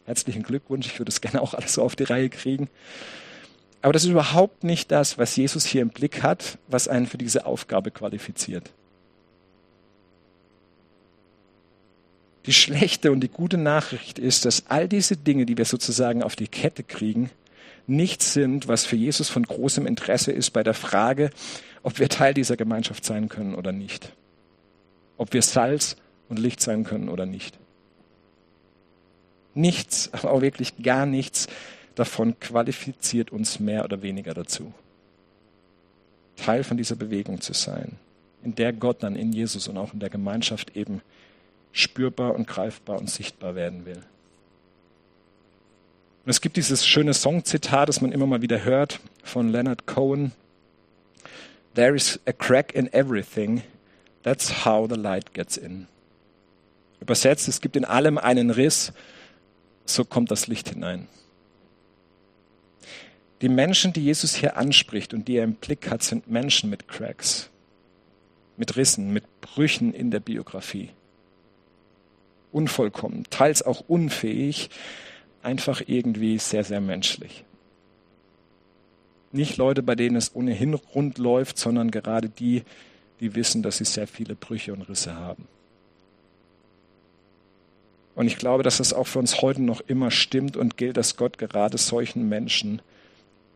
Herzlichen 0.05 0.41
Glückwunsch, 0.41 0.85
ich 0.85 0.97
würde 0.97 1.09
es 1.09 1.19
gerne 1.21 1.41
auch 1.41 1.53
alles 1.53 1.73
so 1.73 1.83
auf 1.83 1.97
die 1.97 2.05
Reihe 2.05 2.29
kriegen. 2.29 2.69
Aber 3.81 3.91
das 3.91 4.05
ist 4.05 4.09
überhaupt 4.09 4.63
nicht 4.63 4.89
das, 4.89 5.17
was 5.17 5.35
Jesus 5.35 5.65
hier 5.65 5.81
im 5.81 5.89
Blick 5.89 6.23
hat, 6.23 6.59
was 6.69 6.87
einen 6.87 7.07
für 7.07 7.17
diese 7.17 7.45
Aufgabe 7.45 7.91
qualifiziert. 7.91 8.71
Die 12.47 12.53
schlechte 12.53 13.11
und 13.11 13.19
die 13.19 13.27
gute 13.27 13.57
Nachricht 13.57 14.19
ist, 14.19 14.45
dass 14.45 14.67
all 14.67 14.87
diese 14.87 15.17
Dinge, 15.17 15.45
die 15.45 15.57
wir 15.57 15.65
sozusagen 15.65 16.23
auf 16.23 16.35
die 16.35 16.47
Kette 16.47 16.83
kriegen, 16.83 17.29
nichts 17.87 18.33
sind, 18.33 18.67
was 18.67 18.85
für 18.85 18.95
Jesus 18.95 19.29
von 19.29 19.43
großem 19.43 19.85
Interesse 19.85 20.31
ist 20.31 20.51
bei 20.51 20.63
der 20.63 20.73
Frage, 20.73 21.29
ob 21.83 21.99
wir 21.99 22.09
Teil 22.09 22.33
dieser 22.33 22.57
Gemeinschaft 22.57 23.05
sein 23.05 23.29
können 23.29 23.53
oder 23.53 23.71
nicht. 23.71 24.13
Ob 25.17 25.33
wir 25.33 25.41
Salz 25.41 25.97
und 26.29 26.39
Licht 26.39 26.61
sein 26.61 26.83
können 26.83 27.09
oder 27.09 27.25
nicht. 27.25 27.57
Nichts, 29.53 30.09
aber 30.13 30.31
auch 30.31 30.41
wirklich 30.41 30.81
gar 30.81 31.05
nichts 31.05 31.47
davon 31.95 32.39
qualifiziert 32.39 33.31
uns 33.31 33.59
mehr 33.59 33.83
oder 33.83 34.01
weniger 34.01 34.33
dazu. 34.33 34.73
Teil 36.35 36.63
von 36.63 36.77
dieser 36.77 36.95
Bewegung 36.95 37.41
zu 37.41 37.53
sein, 37.53 37.93
in 38.43 38.53
der 38.55 38.71
Gott 38.71 39.01
dann 39.01 39.15
in 39.15 39.33
Jesus 39.33 39.67
und 39.67 39.77
auch 39.77 39.93
in 39.93 39.99
der 39.99 40.09
Gemeinschaft 40.09 40.75
eben 40.75 41.01
spürbar 41.77 42.33
und 42.35 42.47
greifbar 42.47 42.97
und 42.97 43.09
sichtbar 43.09 43.55
werden 43.55 43.85
will. 43.85 44.01
Und 46.25 46.31
es 46.31 46.41
gibt 46.41 46.57
dieses 46.57 46.85
schöne 46.85 47.13
Songzitat, 47.13 47.87
das 47.87 48.01
man 48.01 48.11
immer 48.11 48.25
mal 48.25 48.41
wieder 48.41 48.63
hört, 48.63 48.99
von 49.23 49.49
Leonard 49.49 49.85
Cohen. 49.85 50.31
There 51.75 51.95
is 51.95 52.19
a 52.25 52.33
crack 52.33 52.73
in 52.73 52.91
everything. 52.91 53.61
That's 54.23 54.65
how 54.65 54.89
the 54.89 54.99
light 54.99 55.33
gets 55.33 55.55
in. 55.55 55.87
Übersetzt, 56.99 57.47
es 57.47 57.61
gibt 57.61 57.75
in 57.75 57.85
allem 57.85 58.17
einen 58.17 58.49
Riss, 58.49 58.91
so 59.85 60.03
kommt 60.03 60.31
das 60.31 60.47
Licht 60.47 60.69
hinein. 60.69 61.07
Die 63.41 63.49
Menschen, 63.49 63.93
die 63.93 64.03
Jesus 64.03 64.33
hier 64.33 64.57
anspricht 64.57 65.13
und 65.13 65.27
die 65.27 65.37
er 65.37 65.43
im 65.43 65.53
Blick 65.53 65.91
hat, 65.91 66.01
sind 66.01 66.27
Menschen 66.27 66.71
mit 66.71 66.87
Cracks, 66.87 67.51
mit 68.57 68.75
Rissen, 68.75 69.13
mit 69.13 69.23
Brüchen 69.41 69.93
in 69.93 70.09
der 70.09 70.19
Biografie 70.19 70.89
unvollkommen, 72.51 73.25
teils 73.29 73.61
auch 73.61 73.83
unfähig, 73.87 74.69
einfach 75.43 75.81
irgendwie 75.85 76.37
sehr, 76.39 76.63
sehr 76.63 76.81
menschlich. 76.81 77.43
Nicht 79.31 79.57
Leute, 79.57 79.83
bei 79.83 79.95
denen 79.95 80.15
es 80.15 80.35
ohnehin 80.35 80.73
rund 80.73 81.17
läuft, 81.17 81.57
sondern 81.57 81.91
gerade 81.91 82.29
die, 82.29 82.63
die 83.19 83.35
wissen, 83.35 83.61
dass 83.61 83.77
sie 83.77 83.85
sehr 83.85 84.07
viele 84.07 84.35
Brüche 84.35 84.73
und 84.73 84.83
Risse 84.83 85.15
haben. 85.15 85.47
Und 88.15 88.25
ich 88.25 88.37
glaube, 88.37 88.63
dass 88.63 88.79
es 88.79 88.93
auch 88.93 89.05
für 89.05 89.19
uns 89.19 89.43
heute 89.43 89.61
noch 89.61 89.81
immer 89.81 90.09
stimmt 90.09 90.57
und 90.57 90.75
gilt, 90.75 90.97
dass 90.97 91.17
Gott 91.17 91.37
gerade 91.37 91.77
solchen 91.77 92.27
Menschen 92.27 92.81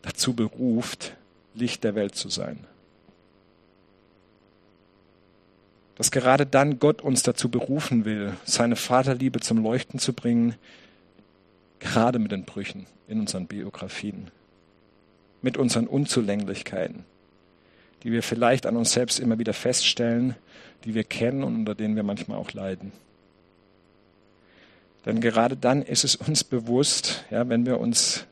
dazu 0.03 0.35
beruft, 0.35 1.15
Licht 1.55 1.83
der 1.83 1.95
Welt 1.95 2.15
zu 2.15 2.29
sein. 2.29 2.59
Dass 6.01 6.09
gerade 6.09 6.47
dann 6.47 6.79
Gott 6.79 7.03
uns 7.03 7.21
dazu 7.21 7.47
berufen 7.47 8.05
will, 8.05 8.33
seine 8.43 8.75
Vaterliebe 8.75 9.39
zum 9.39 9.61
Leuchten 9.61 9.99
zu 9.99 10.13
bringen, 10.13 10.55
gerade 11.79 12.17
mit 12.17 12.31
den 12.31 12.43
Brüchen 12.43 12.87
in 13.07 13.19
unseren 13.19 13.45
Biografien, 13.45 14.31
mit 15.43 15.57
unseren 15.57 15.85
Unzulänglichkeiten, 15.85 17.05
die 18.01 18.11
wir 18.11 18.23
vielleicht 18.23 18.65
an 18.65 18.77
uns 18.77 18.93
selbst 18.93 19.19
immer 19.19 19.37
wieder 19.37 19.53
feststellen, 19.53 20.35
die 20.85 20.95
wir 20.95 21.03
kennen 21.03 21.43
und 21.43 21.53
unter 21.53 21.75
denen 21.75 21.95
wir 21.95 22.01
manchmal 22.01 22.39
auch 22.39 22.51
leiden. 22.51 22.93
Denn 25.05 25.21
gerade 25.21 25.55
dann 25.55 25.83
ist 25.83 26.03
es 26.03 26.15
uns 26.15 26.43
bewusst, 26.43 27.25
ja, 27.29 27.47
wenn 27.47 27.67
wir 27.67 27.79
uns 27.79 28.25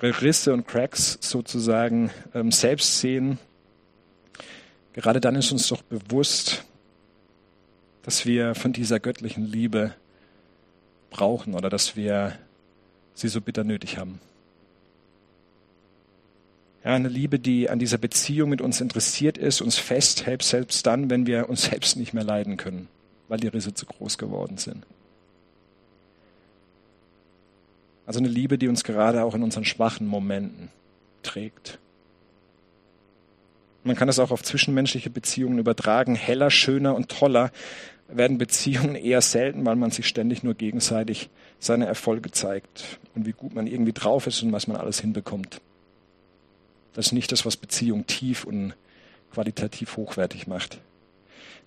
Risse 0.00 0.54
und 0.54 0.66
Cracks 0.66 1.18
sozusagen 1.20 2.10
ähm, 2.34 2.50
selbst 2.50 3.00
sehen, 3.00 3.38
gerade 4.94 5.20
dann 5.20 5.34
ist 5.34 5.52
uns 5.52 5.68
doch 5.68 5.82
bewusst, 5.82 6.64
dass 8.08 8.24
wir 8.24 8.54
von 8.54 8.72
dieser 8.72 9.00
göttlichen 9.00 9.44
Liebe 9.44 9.92
brauchen 11.10 11.52
oder 11.52 11.68
dass 11.68 11.94
wir 11.94 12.38
sie 13.12 13.28
so 13.28 13.42
bitter 13.42 13.64
nötig 13.64 13.98
haben. 13.98 14.18
Ja, 16.82 16.94
eine 16.94 17.10
Liebe, 17.10 17.38
die 17.38 17.68
an 17.68 17.78
dieser 17.78 17.98
Beziehung 17.98 18.48
mit 18.48 18.62
uns 18.62 18.80
interessiert 18.80 19.36
ist, 19.36 19.60
uns 19.60 19.76
festhält, 19.76 20.42
selbst 20.42 20.86
dann, 20.86 21.10
wenn 21.10 21.26
wir 21.26 21.50
uns 21.50 21.64
selbst 21.64 21.98
nicht 21.98 22.14
mehr 22.14 22.24
leiden 22.24 22.56
können, 22.56 22.88
weil 23.28 23.40
die 23.40 23.48
Risse 23.48 23.74
zu 23.74 23.84
groß 23.84 24.16
geworden 24.16 24.56
sind. 24.56 24.86
Also 28.06 28.20
eine 28.20 28.28
Liebe, 28.28 28.56
die 28.56 28.68
uns 28.68 28.84
gerade 28.84 29.22
auch 29.22 29.34
in 29.34 29.42
unseren 29.42 29.66
schwachen 29.66 30.06
Momenten 30.06 30.70
trägt. 31.22 31.78
Man 33.84 33.96
kann 33.96 34.06
das 34.06 34.18
auch 34.18 34.30
auf 34.30 34.42
zwischenmenschliche 34.42 35.10
Beziehungen 35.10 35.58
übertragen. 35.58 36.14
Heller, 36.14 36.50
schöner 36.50 36.94
und 36.94 37.10
toller 37.10 37.50
werden 38.08 38.38
Beziehungen 38.38 38.94
eher 38.94 39.20
selten, 39.20 39.64
weil 39.64 39.76
man 39.76 39.90
sich 39.90 40.06
ständig 40.08 40.42
nur 40.42 40.54
gegenseitig 40.54 41.28
seine 41.58 41.86
Erfolge 41.86 42.30
zeigt 42.30 42.98
und 43.14 43.26
wie 43.26 43.32
gut 43.32 43.54
man 43.54 43.66
irgendwie 43.66 43.92
drauf 43.92 44.26
ist 44.26 44.42
und 44.42 44.52
was 44.52 44.66
man 44.66 44.76
alles 44.76 45.00
hinbekommt. 45.00 45.60
Das 46.94 47.06
ist 47.06 47.12
nicht 47.12 47.30
das, 47.30 47.44
was 47.44 47.56
Beziehung 47.56 48.06
tief 48.06 48.44
und 48.44 48.74
qualitativ 49.32 49.96
hochwertig 49.96 50.46
macht. 50.46 50.80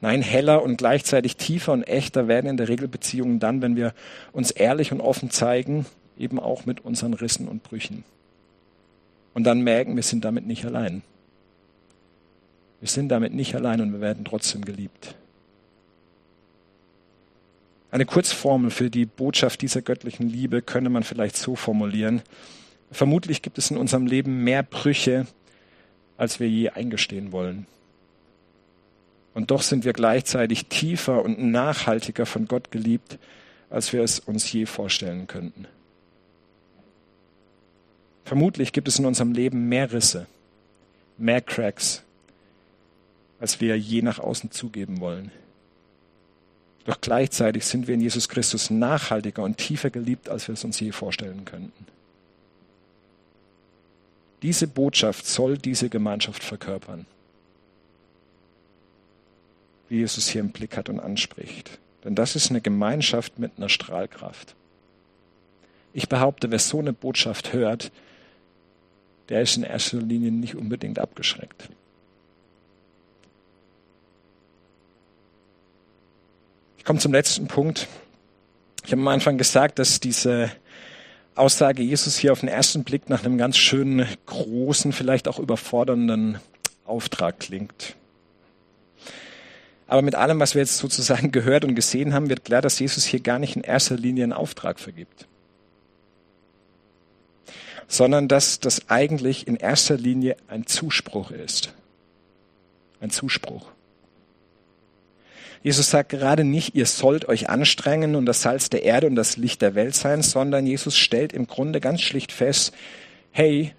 Nein, 0.02 0.24
heller 0.24 0.64
und 0.64 0.78
gleichzeitig 0.78 1.38
tiefer 1.38 1.74
und 1.74 1.84
echter 1.84 2.28
werden 2.28 2.50
in 2.50 2.58
der 2.58 2.68
Regel 2.68 2.88
Beziehungen 2.88 3.40
dann, 3.40 3.62
wenn 3.62 3.76
wir 3.76 3.94
uns 4.32 4.50
ehrlich 4.50 4.92
und 4.92 5.00
offen 5.00 5.30
zeigen 5.30 5.86
eben 6.18 6.40
auch 6.40 6.66
mit 6.66 6.84
unseren 6.84 7.14
Rissen 7.14 7.48
und 7.48 7.64
Brüchen. 7.64 8.04
Und 9.34 9.44
dann 9.44 9.62
merken, 9.62 9.96
wir 9.96 10.04
sind 10.04 10.26
damit 10.26 10.46
nicht 10.46 10.66
allein. 10.66 11.04
Wir 12.80 12.90
sind 12.90 13.10
damit 13.10 13.34
nicht 13.34 13.56
allein 13.56 13.80
und 13.82 13.94
wir 13.94 14.02
werden 14.02 14.26
trotzdem 14.26 14.66
geliebt. 14.66 15.16
Eine 17.92 18.06
Kurzformel 18.06 18.72
für 18.72 18.90
die 18.90 19.06
Botschaft 19.06 19.62
dieser 19.62 19.82
göttlichen 19.82 20.30
Liebe 20.30 20.62
könne 20.62 20.90
man 20.90 21.04
vielleicht 21.04 21.36
so 21.36 21.58
formulieren. 21.58 22.22
Vermutlich 22.90 23.42
gibt 23.42 23.58
es 23.58 23.70
in 23.70 23.78
unserem 23.78 24.08
Leben 24.08 24.46
mehr 24.46 24.64
Brüche, 24.64 25.28
als 26.18 26.40
wir 26.40 26.50
je 26.50 26.70
eingestehen 26.70 27.34
wollen. 27.34 27.68
Und 29.34 29.52
doch 29.52 29.62
sind 29.62 29.84
wir 29.84 29.92
gleichzeitig 29.92 30.68
tiefer 30.68 31.24
und 31.24 31.40
nachhaltiger 31.40 32.26
von 32.26 32.48
Gott 32.48 32.72
geliebt, 32.72 33.20
als 33.70 33.92
wir 33.92 34.02
es 34.04 34.20
uns 34.20 34.50
je 34.52 34.66
vorstellen 34.66 35.28
könnten. 35.28 35.68
Vermutlich 38.24 38.72
gibt 38.72 38.88
es 38.88 39.00
in 39.00 39.06
unserem 39.06 39.34
Leben 39.34 39.68
mehr 39.68 39.92
Risse, 39.92 40.28
mehr 41.18 41.42
Cracks, 41.42 42.04
als 43.42 43.60
wir 43.60 43.78
je 43.78 44.02
nach 44.02 44.20
außen 44.20 44.52
zugeben 44.52 45.02
wollen. 45.02 45.32
Doch 46.86 47.00
gleichzeitig 47.00 47.66
sind 47.66 47.88
wir 47.88 47.94
in 47.94 48.02
Jesus 48.02 48.28
Christus 48.28 48.70
nachhaltiger 48.70 49.44
und 49.44 49.58
tiefer 49.58 49.90
geliebt, 49.90 50.30
als 50.30 50.48
wir 50.48 50.54
es 50.54 50.64
uns 50.64 50.80
je 50.80 50.92
vorstellen 50.92 51.46
könnten. 51.46 51.86
Diese 54.42 54.68
Botschaft 54.68 55.28
soll 55.28 55.58
diese 55.58 55.90
Gemeinschaft 55.90 56.44
verkörpern, 56.44 57.06
wie 59.90 59.98
Jesus 59.98 60.28
hier 60.28 60.42
im 60.42 60.52
Blick 60.52 60.78
hat 60.78 60.90
und 60.90 61.00
anspricht. 61.00 61.80
Denn 62.04 62.16
das 62.16 62.36
ist 62.36 62.50
eine 62.50 62.62
Gemeinschaft 62.62 63.38
mit 63.38 63.52
einer 63.58 63.70
Strahlkraft. 63.70 64.56
Ich 65.94 66.10
behaupte, 66.10 66.50
wer 66.50 66.58
so 66.58 66.80
eine 66.80 66.94
Botschaft 66.94 67.54
hört, 67.54 67.92
der 69.30 69.44
ist 69.44 69.58
in 69.58 69.64
erster 69.64 69.98
Linie 69.98 70.32
nicht 70.32 70.56
unbedingt 70.56 70.98
abgeschreckt. 70.98 71.70
Ich 76.82 76.86
komme 76.86 76.98
zum 76.98 77.14
letzten 77.14 77.46
Punkt. 77.46 77.88
Ich 78.84 78.92
habe 78.92 79.04
am 79.04 79.08
Anfang 79.08 79.38
gesagt, 79.38 79.78
dass 79.78 80.00
diese 80.00 80.50
Aussage 81.36 81.84
Jesus 81.84 82.18
hier 82.18 82.32
auf 82.32 82.40
den 82.40 82.50
ersten 82.50 82.84
Blick 82.84 83.08
nach 83.08 83.24
einem 83.24 83.38
ganz 83.38 83.56
schönen, 83.56 84.08
großen, 84.26 84.92
vielleicht 84.92 85.28
auch 85.28 85.38
überfordernden 85.38 86.40
Auftrag 86.84 87.40
klingt. 87.40 87.96
Aber 89.86 90.02
mit 90.02 90.16
allem, 90.16 90.40
was 90.40 90.56
wir 90.56 90.64
jetzt 90.64 90.80
sozusagen 90.80 91.32
gehört 91.32 91.66
und 91.66 91.76
gesehen 91.76 92.16
haben, 92.16 92.30
wird 92.30 92.46
klar, 92.46 92.64
dass 92.64 92.80
Jesus 92.80 93.06
hier 93.06 93.20
gar 93.20 93.38
nicht 93.38 93.56
in 93.56 93.62
erster 93.62 93.96
Linie 93.96 94.24
einen 94.24 94.34
Auftrag 94.34 94.80
vergibt 94.80 95.28
sondern 97.88 98.30
dass 98.30 98.62
das 98.62 98.90
eigentlich 98.90 99.48
in 99.48 99.58
erster 99.58 99.98
Linie 99.98 100.38
ein 100.48 100.66
Zuspruch 100.66 101.30
ist. 101.30 101.74
Ein 103.02 103.10
Zuspruch. 103.10 103.68
Jesus 105.64 105.92
sagt 105.92 106.10
gerade 106.10 106.44
nicht, 106.44 106.76
ihr 106.76 106.88
sollt 106.88 107.28
euch 107.28 107.50
anstrengen 107.50 108.16
und 108.16 108.26
das 108.26 108.42
Salz 108.42 108.70
der 108.70 108.84
Erde 108.84 109.08
und 109.08 109.16
das 109.16 109.38
Licht 109.38 109.62
der 109.62 109.76
Welt 109.76 109.96
sein, 109.96 110.24
sondern 110.24 110.66
Jesus 110.66 110.98
stellt 110.98 111.34
im 111.34 111.46
Grunde 111.46 111.80
ganz 111.80 112.02
schlicht 112.02 112.32
fest, 112.32 112.74
hey, 113.32 113.74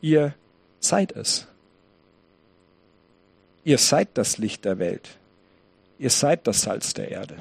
ihr 0.00 0.34
seid 0.80 1.12
es. 1.12 1.46
Ihr 3.64 3.78
seid 3.78 4.08
das 4.14 4.38
Licht 4.38 4.64
der 4.64 4.78
Welt. 4.78 5.18
Ihr 5.98 6.10
seid 6.10 6.46
das 6.46 6.62
Salz 6.62 6.94
der 6.94 7.10
Erde. 7.10 7.36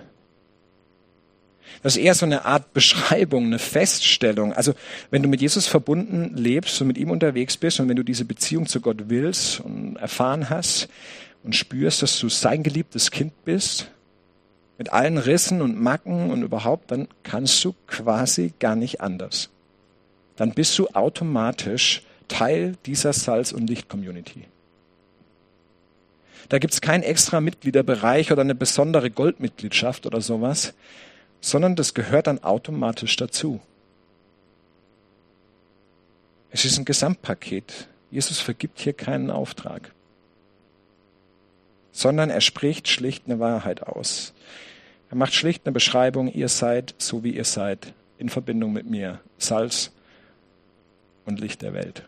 Das 1.84 1.96
ist 1.96 2.04
eher 2.04 2.16
so 2.16 2.26
eine 2.26 2.46
Art 2.46 2.74
Beschreibung, 2.74 3.46
eine 3.46 3.60
Feststellung. 3.60 4.54
Also 4.54 4.74
wenn 5.12 5.24
du 5.24 5.30
mit 5.30 5.42
Jesus 5.42 5.68
verbunden 5.68 6.36
lebst 6.36 6.82
und 6.82 6.88
mit 6.88 6.98
ihm 6.98 7.12
unterwegs 7.12 7.58
bist 7.58 7.80
und 7.80 7.90
wenn 7.90 7.96
du 7.96 8.04
diese 8.04 8.26
Beziehung 8.26 8.66
zu 8.66 8.82
Gott 8.82 9.10
willst 9.10 9.60
und 9.60 9.98
erfahren 9.98 10.50
hast 10.50 10.90
und 11.46 11.56
spürst, 11.56 12.02
dass 12.02 12.20
du 12.20 12.28
sein 12.28 12.64
geliebtes 12.64 13.12
Kind 13.12 13.46
bist, 13.46 13.92
mit 14.78 14.92
allen 14.92 15.18
Rissen 15.18 15.62
und 15.62 15.80
Macken 15.80 16.32
und 16.32 16.42
überhaupt, 16.44 16.92
dann 16.92 17.08
kannst 17.24 17.64
du 17.64 17.74
quasi 17.88 18.54
gar 18.60 18.76
nicht 18.76 19.00
anders. 19.00 19.50
Dann 20.36 20.52
bist 20.52 20.78
du 20.78 20.88
automatisch 20.90 22.02
Teil 22.28 22.76
dieser 22.86 23.14
Salz- 23.14 23.54
und 23.54 23.70
Licht-Community. 23.70 24.48
Da 26.50 26.60
gibt's 26.60 26.82
keinen 26.82 27.04
extra 27.04 27.40
Mitgliederbereich 27.40 28.32
oder 28.32 28.42
eine 28.42 28.56
besondere 28.56 29.10
Goldmitgliedschaft 29.10 30.06
oder 30.06 30.22
sowas, 30.22 30.74
sondern 31.42 31.76
das 31.76 31.94
gehört 31.94 32.28
dann 32.28 32.44
automatisch 32.44 33.16
dazu. 33.16 33.62
Es 36.50 36.66
ist 36.66 36.78
ein 36.78 36.86
Gesamtpaket. 36.86 37.88
Jesus 38.12 38.40
vergibt 38.40 38.80
hier 38.80 38.94
keinen 38.94 39.32
Auftrag, 39.32 39.92
sondern 41.96 42.30
er 42.30 42.42
spricht 42.42 42.90
schlicht 42.90 43.24
eine 43.26 43.40
Wahrheit 43.40 43.82
aus. 43.82 44.34
Er 45.10 45.16
macht 45.16 45.34
schlicht 45.34 45.62
eine 45.66 45.72
Beschreibung, 45.72 46.28
ihr 46.28 46.50
seid 46.50 46.94
so 46.98 47.24
wie 47.24 47.32
ihr 47.32 47.46
seid, 47.46 47.94
in 48.18 48.28
Verbindung 48.28 48.74
mit 48.74 48.86
mir, 48.86 49.22
Salz 49.38 49.92
und 51.26 51.40
Licht 51.40 51.62
der 51.62 51.74
Welt. 51.74 52.04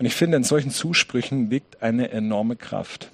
Und 0.00 0.06
ich 0.06 0.16
finde, 0.16 0.36
in 0.36 0.42
solchen 0.42 0.72
Zusprüchen 0.72 1.48
liegt 1.48 1.80
eine 1.80 2.10
enorme 2.10 2.56
Kraft. 2.56 3.08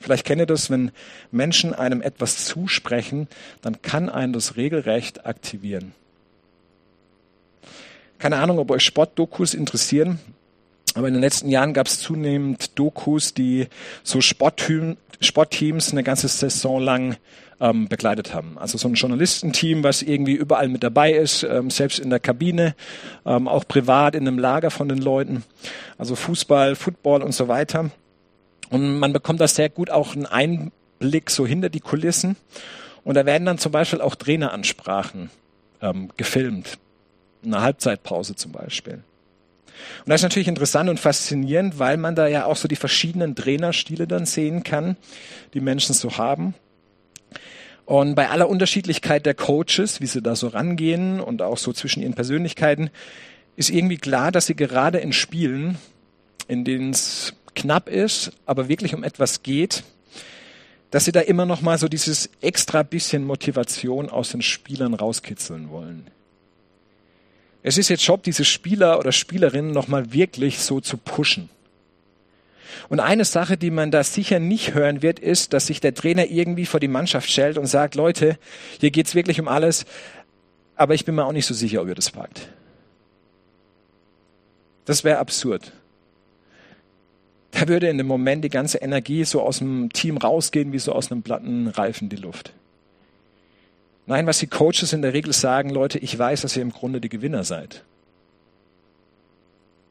Vielleicht 0.00 0.26
kennt 0.26 0.40
ihr 0.40 0.46
das, 0.46 0.70
wenn 0.70 0.90
Menschen 1.30 1.74
einem 1.74 2.02
etwas 2.02 2.44
zusprechen, 2.44 3.28
dann 3.62 3.82
kann 3.82 4.08
einen 4.08 4.32
das 4.32 4.56
regelrecht 4.56 5.26
aktivieren. 5.26 5.92
Keine 8.18 8.38
Ahnung, 8.38 8.58
ob 8.58 8.72
euch 8.72 8.82
Sportdokus 8.82 9.54
interessieren, 9.54 10.18
aber 10.98 11.08
in 11.08 11.14
den 11.14 11.22
letzten 11.22 11.48
Jahren 11.48 11.74
gab 11.74 11.86
es 11.86 12.00
zunehmend 12.00 12.78
Dokus, 12.78 13.32
die 13.32 13.68
so 14.02 14.20
Sportteams 14.20 15.92
eine 15.92 16.02
ganze 16.02 16.26
Saison 16.26 16.80
lang 16.80 17.16
ähm, 17.60 17.88
begleitet 17.88 18.34
haben. 18.34 18.58
Also 18.58 18.78
so 18.78 18.88
ein 18.88 18.94
Journalistenteam, 18.94 19.84
was 19.84 20.02
irgendwie 20.02 20.34
überall 20.34 20.68
mit 20.68 20.82
dabei 20.82 21.12
ist, 21.12 21.44
ähm, 21.44 21.70
selbst 21.70 22.00
in 22.00 22.10
der 22.10 22.18
Kabine, 22.18 22.74
ähm, 23.24 23.46
auch 23.46 23.66
privat 23.66 24.16
in 24.16 24.26
einem 24.26 24.38
Lager 24.38 24.72
von 24.72 24.88
den 24.88 24.98
Leuten. 24.98 25.44
Also 25.98 26.16
Fußball, 26.16 26.74
Football 26.74 27.22
und 27.22 27.32
so 27.32 27.46
weiter. 27.46 27.90
Und 28.70 28.98
man 28.98 29.12
bekommt 29.12 29.40
da 29.40 29.48
sehr 29.48 29.68
gut 29.68 29.90
auch 29.90 30.14
einen 30.14 30.26
Einblick 30.26 31.30
so 31.30 31.46
hinter 31.46 31.68
die 31.68 31.80
Kulissen. 31.80 32.36
Und 33.04 33.14
da 33.14 33.24
werden 33.24 33.46
dann 33.46 33.58
zum 33.58 33.72
Beispiel 33.72 34.00
auch 34.00 34.14
Traineransprachen 34.14 35.30
ähm, 35.80 36.10
gefilmt. 36.16 36.78
Eine 37.44 37.60
Halbzeitpause 37.62 38.34
zum 38.34 38.52
Beispiel. 38.52 39.04
Und 40.04 40.10
das 40.10 40.20
ist 40.20 40.24
natürlich 40.24 40.48
interessant 40.48 40.90
und 40.90 41.00
faszinierend, 41.00 41.78
weil 41.78 41.96
man 41.96 42.14
da 42.14 42.26
ja 42.26 42.44
auch 42.44 42.56
so 42.56 42.68
die 42.68 42.76
verschiedenen 42.76 43.34
Trainerstile 43.34 44.06
dann 44.06 44.26
sehen 44.26 44.62
kann, 44.62 44.96
die 45.54 45.60
Menschen 45.60 45.94
so 45.94 46.18
haben. 46.18 46.54
Und 47.84 48.14
bei 48.14 48.28
aller 48.28 48.48
Unterschiedlichkeit 48.48 49.24
der 49.24 49.34
Coaches, 49.34 50.00
wie 50.00 50.06
sie 50.06 50.20
da 50.20 50.36
so 50.36 50.48
rangehen 50.48 51.20
und 51.20 51.40
auch 51.40 51.56
so 51.56 51.72
zwischen 51.72 52.02
ihren 52.02 52.14
Persönlichkeiten, 52.14 52.90
ist 53.56 53.70
irgendwie 53.70 53.96
klar, 53.96 54.30
dass 54.30 54.46
sie 54.46 54.54
gerade 54.54 54.98
in 54.98 55.12
Spielen, 55.12 55.78
in 56.48 56.64
denen 56.64 56.90
es 56.90 57.32
knapp 57.54 57.88
ist, 57.88 58.32
aber 58.46 58.68
wirklich 58.68 58.94
um 58.94 59.04
etwas 59.04 59.42
geht, 59.42 59.84
dass 60.90 61.04
sie 61.04 61.12
da 61.12 61.20
immer 61.20 61.46
noch 61.46 61.60
mal 61.60 61.78
so 61.78 61.88
dieses 61.88 62.30
extra 62.40 62.82
bisschen 62.82 63.24
Motivation 63.24 64.08
aus 64.08 64.30
den 64.30 64.42
Spielern 64.42 64.94
rauskitzeln 64.94 65.70
wollen. 65.70 66.06
Es 67.62 67.78
ist 67.78 67.88
jetzt 67.88 68.04
Job, 68.04 68.22
diese 68.22 68.44
Spieler 68.44 68.98
oder 68.98 69.12
Spielerinnen 69.12 69.72
noch 69.72 69.88
mal 69.88 70.12
wirklich 70.12 70.60
so 70.60 70.80
zu 70.80 70.96
pushen. 70.96 71.50
Und 72.88 73.00
eine 73.00 73.24
Sache, 73.24 73.56
die 73.56 73.70
man 73.70 73.90
da 73.90 74.02
sicher 74.04 74.38
nicht 74.38 74.74
hören 74.74 75.02
wird, 75.02 75.18
ist, 75.18 75.52
dass 75.52 75.66
sich 75.66 75.80
der 75.80 75.94
Trainer 75.94 76.26
irgendwie 76.26 76.66
vor 76.66 76.80
die 76.80 76.88
Mannschaft 76.88 77.30
stellt 77.30 77.58
und 77.58 77.66
sagt, 77.66 77.94
Leute, 77.94 78.38
hier 78.80 78.90
geht's 78.90 79.14
wirklich 79.14 79.40
um 79.40 79.48
alles, 79.48 79.84
aber 80.76 80.94
ich 80.94 81.04
bin 81.04 81.14
mir 81.14 81.26
auch 81.26 81.32
nicht 81.32 81.46
so 81.46 81.54
sicher, 81.54 81.82
ob 81.82 81.88
ihr 81.88 81.94
das 81.94 82.10
packt. 82.10 82.48
Das 84.84 85.04
wäre 85.04 85.18
absurd. 85.18 85.72
Da 87.50 87.68
würde 87.68 87.88
in 87.88 87.98
dem 87.98 88.06
Moment 88.06 88.44
die 88.44 88.48
ganze 88.48 88.78
Energie 88.78 89.24
so 89.24 89.42
aus 89.42 89.58
dem 89.58 89.92
Team 89.92 90.16
rausgehen, 90.16 90.72
wie 90.72 90.78
so 90.78 90.92
aus 90.92 91.10
einem 91.10 91.22
platten 91.22 91.68
Reifen 91.68 92.08
die 92.08 92.16
Luft. 92.16 92.52
Nein, 94.08 94.26
was 94.26 94.38
die 94.38 94.46
Coaches 94.46 94.94
in 94.94 95.02
der 95.02 95.12
Regel 95.12 95.34
sagen, 95.34 95.68
Leute, 95.68 95.98
ich 95.98 96.18
weiß, 96.18 96.40
dass 96.40 96.56
ihr 96.56 96.62
im 96.62 96.72
Grunde 96.72 96.98
die 96.98 97.10
Gewinner 97.10 97.44
seid. 97.44 97.84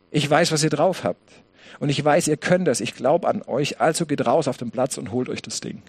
Ich 0.09 0.27
weiß, 0.27 0.51
was 0.51 0.63
ihr 0.63 0.71
drauf 0.71 1.03
habt. 1.03 1.31
Und 1.79 1.89
ich 1.89 2.03
weiß, 2.03 2.27
ihr 2.27 2.37
könnt 2.37 2.67
das. 2.67 2.81
Ich 2.81 2.95
glaube 2.95 3.27
an 3.27 3.43
euch. 3.43 3.79
Also 3.79 4.07
geht 4.07 4.25
raus 4.25 4.47
auf 4.47 4.57
den 4.57 4.71
Platz 4.71 4.97
und 4.97 5.11
holt 5.11 5.29
euch 5.29 5.43
das 5.43 5.61
Ding. 5.61 5.83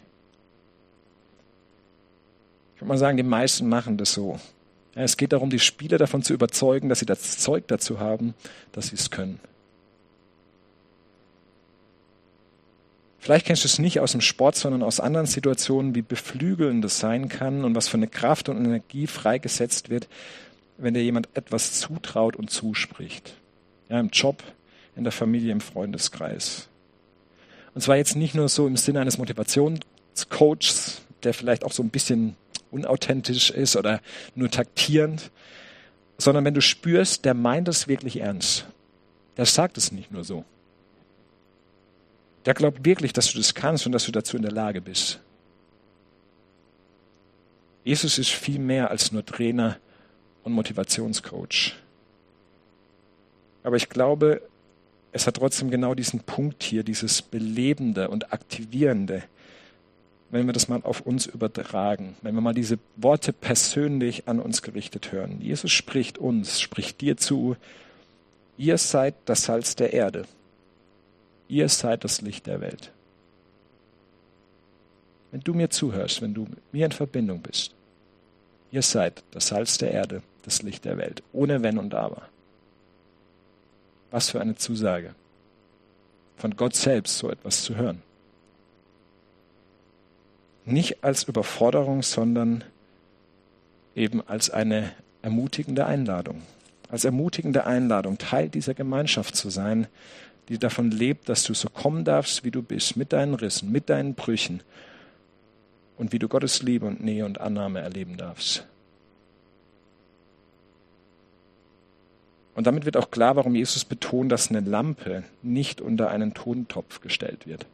Ich 2.75 2.83
würde 2.83 2.89
mal 2.89 2.99
sagen, 2.99 3.17
die 3.17 3.23
meisten 3.23 3.67
machen 3.67 3.97
das 3.97 4.13
so. 4.13 4.39
Es 4.95 5.17
geht 5.17 5.33
darum, 5.33 5.49
die 5.49 5.59
Spieler 5.59 5.97
davon 5.97 6.23
zu 6.23 6.35
überzeugen, 6.35 6.91
dass 6.91 6.99
sie 6.99 7.07
das 7.07 7.39
Zeug 7.39 7.67
dazu 7.69 7.99
haben, 7.99 8.35
dass 8.73 8.89
sie 8.89 8.97
es 8.97 9.11
können. 9.11 9.41
Vielleicht 13.19 13.47
kennst 13.47 13.65
du 13.65 13.67
es 13.67 13.79
nicht 13.79 14.01
aus 14.01 14.13
dem 14.13 14.21
Sport, 14.21 14.57
sondern 14.57 14.83
aus 14.83 15.01
anderen 15.01 15.27
Situationen, 15.27 15.95
wie 15.95 16.03
beflügelnd 16.03 16.85
das 16.85 16.99
sein 16.99 17.29
kann 17.29 17.65
und 17.65 17.75
was 17.75 17.89
für 17.89 17.97
eine 17.97 18.07
Kraft 18.07 18.49
und 18.49 18.57
Energie 18.57 19.07
freigesetzt 19.07 19.91
wird, 19.91 20.09
wenn 20.77 20.95
dir 20.95 21.03
jemand 21.03 21.29
etwas 21.35 21.81
zutraut 21.81 22.37
und 22.37 22.51
zuspricht. 22.51 23.35
Ja, 23.89 23.99
im 23.99 24.11
Job, 24.11 24.43
in 24.97 25.03
der 25.03 25.13
Familie, 25.13 25.51
im 25.51 25.61
Freundeskreis. 25.61 26.69
Und 27.75 27.81
zwar 27.81 27.97
jetzt 27.97 28.17
nicht 28.17 28.35
nur 28.35 28.49
so 28.49 28.67
im 28.67 28.77
Sinne 28.77 29.01
eines 29.01 29.19
Motivationscoaches, 29.19 31.03
der 31.23 31.35
vielleicht 31.35 31.65
auch 31.65 31.73
so 31.73 31.83
ein 31.83 31.91
bisschen 31.91 32.37
unauthentisch 32.71 33.51
ist 33.51 33.77
oder 33.77 34.01
nur 34.35 34.51
taktierend, 34.51 35.31
sondern 36.19 36.45
wenn 36.45 36.55
du 36.55 36.61
spürst, 36.61 37.25
der 37.25 37.35
meint 37.35 37.69
es 37.69 37.89
wirklich 37.89 38.21
ernst. 38.21 38.67
Der 39.37 39.47
sagt 39.47 39.79
es 39.79 39.93
nicht 39.93 40.11
nur 40.11 40.25
so. 40.25 40.45
Der 42.47 42.55
glaubt 42.55 42.85
wirklich, 42.85 43.13
dass 43.13 43.33
du 43.33 43.39
das 43.39 43.55
kannst 43.55 43.87
und 43.87 43.93
dass 43.93 44.05
du 44.05 44.13
dazu 44.13 44.37
in 44.37 44.43
der 44.43 44.53
Lage 44.53 44.81
bist. 44.81 45.21
Jesus 47.85 48.19
ist 48.19 48.31
viel 48.31 48.59
mehr 48.59 48.91
als 48.91 49.13
nur 49.13 49.25
Trainer 49.25 49.79
und 50.45 50.53
Motivationscoach. 50.53 51.75
Aber 53.63 53.77
ich 53.77 53.89
glaube, 53.89 54.43
es 55.13 55.27
hat 55.27 55.37
trotzdem 55.37 55.71
genau 55.71 55.95
diesen 55.95 56.21
Punkt 56.21 56.63
hier, 56.63 56.83
dieses 56.83 57.23
Belebende 57.23 58.09
und 58.09 58.33
Aktivierende, 58.33 59.23
wenn 60.31 60.47
wir 60.47 60.53
das 60.53 60.69
mal 60.69 60.83
auf 60.83 61.01
uns 61.01 61.27
übertragen, 61.27 62.15
wenn 62.23 62.35
wir 62.35 62.41
mal 62.41 62.55
diese 62.55 62.79
Worte 62.97 63.33
persönlich 63.33 64.29
an 64.29 64.41
uns 64.41 64.63
gerichtet 64.63 65.13
hören. 65.13 65.41
Jesus 65.41 65.73
spricht 65.73 66.19
uns, 66.19 66.61
spricht 66.61 67.01
dir 67.01 67.17
zu, 67.17 67.57
ihr 68.59 68.77
seid 68.77 69.15
das 69.25 69.45
Salz 69.45 69.77
der 69.77 69.95
Erde, 69.95 70.27
ihr 71.49 71.69
seid 71.69 72.05
das 72.05 72.21
Licht 72.21 72.47
der 72.47 72.61
Welt. 72.61 72.93
Wenn 75.31 75.41
du 75.41 75.55
mir 75.55 75.71
zuhörst, 75.71 76.23
wenn 76.23 76.35
du 76.35 76.43
mit 76.43 76.73
mir 76.73 76.87
in 76.87 76.93
Verbindung 76.93 77.41
bist, 77.41 77.75
ihr 78.71 78.83
seid 78.83 79.23
das 79.33 79.49
Salz 79.49 79.79
der 79.79 79.91
Erde, 79.91 80.23
das 80.43 80.63
Licht 80.63 80.85
der 80.85 80.97
Welt, 80.97 81.23
ohne 81.33 81.63
Wenn 81.63 81.79
und 81.79 81.95
Aber. 81.95 82.23
Was 84.11 84.31
für 84.31 84.41
eine 84.41 84.57
Zusage. 84.57 85.15
Von 86.37 86.57
Gott 86.57 86.75
selbst 86.75 87.19
so 87.19 87.31
etwas 87.31 87.63
zu 87.63 87.77
hören. 87.77 88.03
Nicht 90.65 91.03
als 91.03 91.25
Überforderung, 91.25 92.03
sondern 92.03 92.65
eben 93.95 94.27
als 94.27 94.51
eine 94.51 94.93
ermutigende 95.23 95.85
Einladung. 95.85 96.43
Als 96.91 97.05
ermutigende 97.05 97.67
Einladung, 97.67 98.17
Teil 98.17 98.49
dieser 98.49 98.73
Gemeinschaft 98.73 99.37
zu 99.37 99.51
sein, 99.51 99.89
die 100.49 100.59
davon 100.59 100.91
lebt, 100.91 101.29
dass 101.29 101.45
du 101.45 101.55
so 101.55 101.69
kommen 101.69 102.05
darfst, 102.05 102.45
wie 102.45 102.51
du 102.51 102.63
bist, 102.63 102.97
mit 102.97 103.13
deinen 103.13 103.35
Rissen, 103.35 103.71
mit 103.71 103.91
deinen 103.91 104.15
Brüchen 104.15 104.63
und 105.97 106.13
wie 106.13 106.19
du 106.19 106.29
Gottes 106.29 106.63
Liebe 106.63 106.87
und 106.87 107.03
Nähe 107.03 107.25
und 107.25 107.41
Annahme 107.41 107.81
erleben 107.81 108.17
darfst. 108.17 108.67
Und 112.55 112.67
damit 112.67 112.87
wird 112.87 112.97
auch 112.97 113.11
klar, 113.11 113.37
warum 113.37 113.55
Jesus 113.55 113.85
betont, 113.85 114.33
dass 114.33 114.51
eine 114.51 114.61
Lampe 114.61 115.23
nicht 115.43 115.81
unter 115.81 116.11
einen 116.11 116.35
Tontopf 116.35 117.01
gestellt 117.01 117.47
wird. 117.47 117.67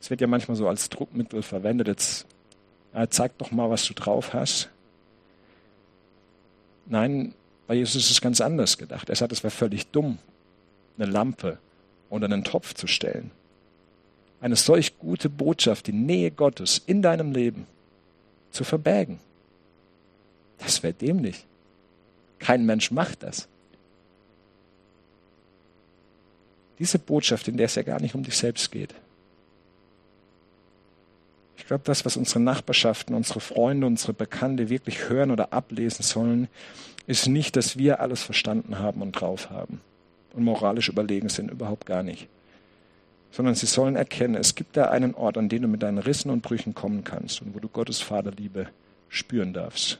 Es 0.00 0.10
wird 0.10 0.20
ja 0.20 0.26
manchmal 0.26 0.56
so 0.56 0.66
als 0.66 0.88
Druckmittel 0.88 1.42
verwendet. 1.42 1.86
Jetzt 1.86 2.26
ja, 2.94 3.08
zeig 3.08 3.36
doch 3.38 3.50
mal, 3.50 3.70
was 3.70 3.84
du 3.84 3.94
drauf 3.94 4.34
hast. 4.34 4.70
Nein, 6.86 7.34
bei 7.68 7.74
Jesus 7.74 8.02
ist 8.04 8.10
es 8.10 8.20
ganz 8.20 8.40
anders 8.40 8.78
gedacht. 8.78 9.08
Er 9.08 9.14
sagt, 9.14 9.30
es 9.30 9.44
wäre 9.44 9.52
völlig 9.52 9.86
dumm, 9.88 10.18
eine 11.00 11.10
Lampe 11.10 11.58
unter 12.08 12.26
einen 12.26 12.44
Topf 12.44 12.74
zu 12.74 12.86
stellen. 12.86 13.30
Eine 14.40 14.56
solch 14.56 14.98
gute 14.98 15.28
Botschaft, 15.28 15.86
die 15.86 15.92
Nähe 15.92 16.30
Gottes 16.30 16.82
in 16.86 17.02
deinem 17.02 17.32
Leben 17.32 17.66
zu 18.50 18.64
verbergen. 18.64 19.18
Das 20.58 20.82
wäre 20.82 20.92
dämlich. 20.92 21.44
Kein 22.38 22.66
Mensch 22.66 22.90
macht 22.90 23.22
das. 23.22 23.48
Diese 26.78 26.98
Botschaft, 26.98 27.48
in 27.48 27.58
der 27.58 27.66
es 27.66 27.74
ja 27.74 27.82
gar 27.82 28.00
nicht 28.00 28.14
um 28.14 28.22
dich 28.22 28.36
selbst 28.36 28.70
geht. 28.72 28.94
Ich 31.58 31.66
glaube, 31.66 31.84
das, 31.84 32.06
was 32.06 32.16
unsere 32.16 32.40
Nachbarschaften, 32.40 33.14
unsere 33.14 33.40
Freunde, 33.40 33.86
unsere 33.86 34.14
Bekannte 34.14 34.70
wirklich 34.70 35.10
hören 35.10 35.30
oder 35.30 35.52
ablesen 35.52 36.02
sollen, 36.02 36.48
ist 37.06 37.26
nicht, 37.28 37.54
dass 37.56 37.76
wir 37.76 38.00
alles 38.00 38.22
verstanden 38.22 38.78
haben 38.78 39.02
und 39.02 39.12
drauf 39.12 39.50
haben 39.50 39.80
und 40.34 40.44
moralisch 40.44 40.88
überlegen 40.88 41.28
sind, 41.28 41.50
überhaupt 41.50 41.86
gar 41.86 42.02
nicht. 42.02 42.28
Sondern 43.32 43.54
sie 43.54 43.66
sollen 43.66 43.96
erkennen, 43.96 44.34
es 44.34 44.54
gibt 44.54 44.76
da 44.76 44.90
einen 44.90 45.14
Ort, 45.14 45.38
an 45.38 45.48
den 45.48 45.62
du 45.62 45.68
mit 45.68 45.82
deinen 45.82 45.98
Rissen 45.98 46.30
und 46.30 46.42
Brüchen 46.42 46.74
kommen 46.74 47.04
kannst 47.04 47.42
und 47.42 47.54
wo 47.54 47.60
du 47.60 47.68
Gottes 47.68 48.00
Vaterliebe 48.00 48.68
spüren 49.08 49.52
darfst. 49.52 49.98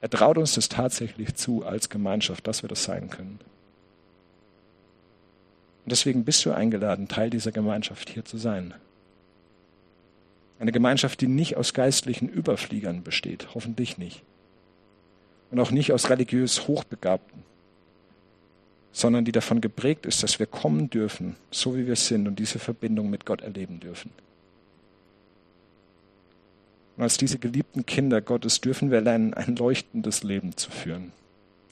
Er 0.00 0.10
traut 0.10 0.38
uns 0.38 0.54
das 0.54 0.68
tatsächlich 0.68 1.34
zu 1.34 1.64
als 1.64 1.88
Gemeinschaft, 1.88 2.46
dass 2.46 2.62
wir 2.62 2.68
das 2.68 2.84
sein 2.84 3.10
können. 3.10 3.40
Und 5.84 5.92
deswegen 5.92 6.24
bist 6.24 6.44
du 6.44 6.52
eingeladen, 6.52 7.08
Teil 7.08 7.30
dieser 7.30 7.50
Gemeinschaft 7.50 8.10
hier 8.10 8.24
zu 8.24 8.36
sein. 8.36 8.74
Eine 10.60 10.72
Gemeinschaft, 10.72 11.20
die 11.20 11.28
nicht 11.28 11.56
aus 11.56 11.72
geistlichen 11.72 12.28
Überfliegern 12.28 13.02
besteht, 13.02 13.54
hoffentlich 13.54 13.96
nicht. 13.96 14.22
Und 15.50 15.60
auch 15.60 15.70
nicht 15.70 15.92
aus 15.92 16.10
religiös 16.10 16.68
Hochbegabten, 16.68 17.42
sondern 18.92 19.24
die 19.24 19.32
davon 19.32 19.60
geprägt 19.60 20.06
ist, 20.06 20.22
dass 20.22 20.38
wir 20.38 20.46
kommen 20.46 20.90
dürfen, 20.90 21.36
so 21.50 21.76
wie 21.76 21.86
wir 21.86 21.96
sind 21.96 22.26
und 22.26 22.38
diese 22.38 22.58
Verbindung 22.58 23.10
mit 23.10 23.26
Gott 23.26 23.42
erleben 23.42 23.80
dürfen. 23.80 24.10
Und 26.96 27.04
als 27.04 27.16
diese 27.16 27.38
geliebten 27.38 27.86
Kinder 27.86 28.20
Gottes 28.20 28.60
dürfen 28.60 28.90
wir 28.90 29.00
lernen, 29.00 29.32
ein 29.32 29.54
leuchtendes 29.54 30.24
Leben 30.24 30.56
zu 30.56 30.70
führen. 30.70 31.12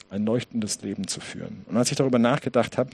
Ein 0.09 0.25
leuchtendes 0.25 0.81
Leben 0.83 1.07
zu 1.07 1.19
führen. 1.19 1.65
Und 1.67 1.75
als 1.75 1.91
ich 1.91 1.97
darüber 1.97 2.17
nachgedacht 2.17 2.77
habe, 2.77 2.91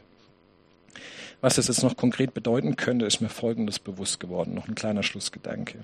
was 1.42 1.56
das 1.56 1.68
jetzt 1.68 1.84
noch 1.84 1.96
konkret 1.96 2.34
bedeuten 2.34 2.76
könnte, 2.76 3.06
ist 3.06 3.22
mir 3.22 3.30
Folgendes 3.30 3.78
bewusst 3.78 4.20
geworden. 4.20 4.56
Noch 4.56 4.68
ein 4.68 4.76
kleiner 4.76 5.04
Schlussgedanke. 5.04 5.80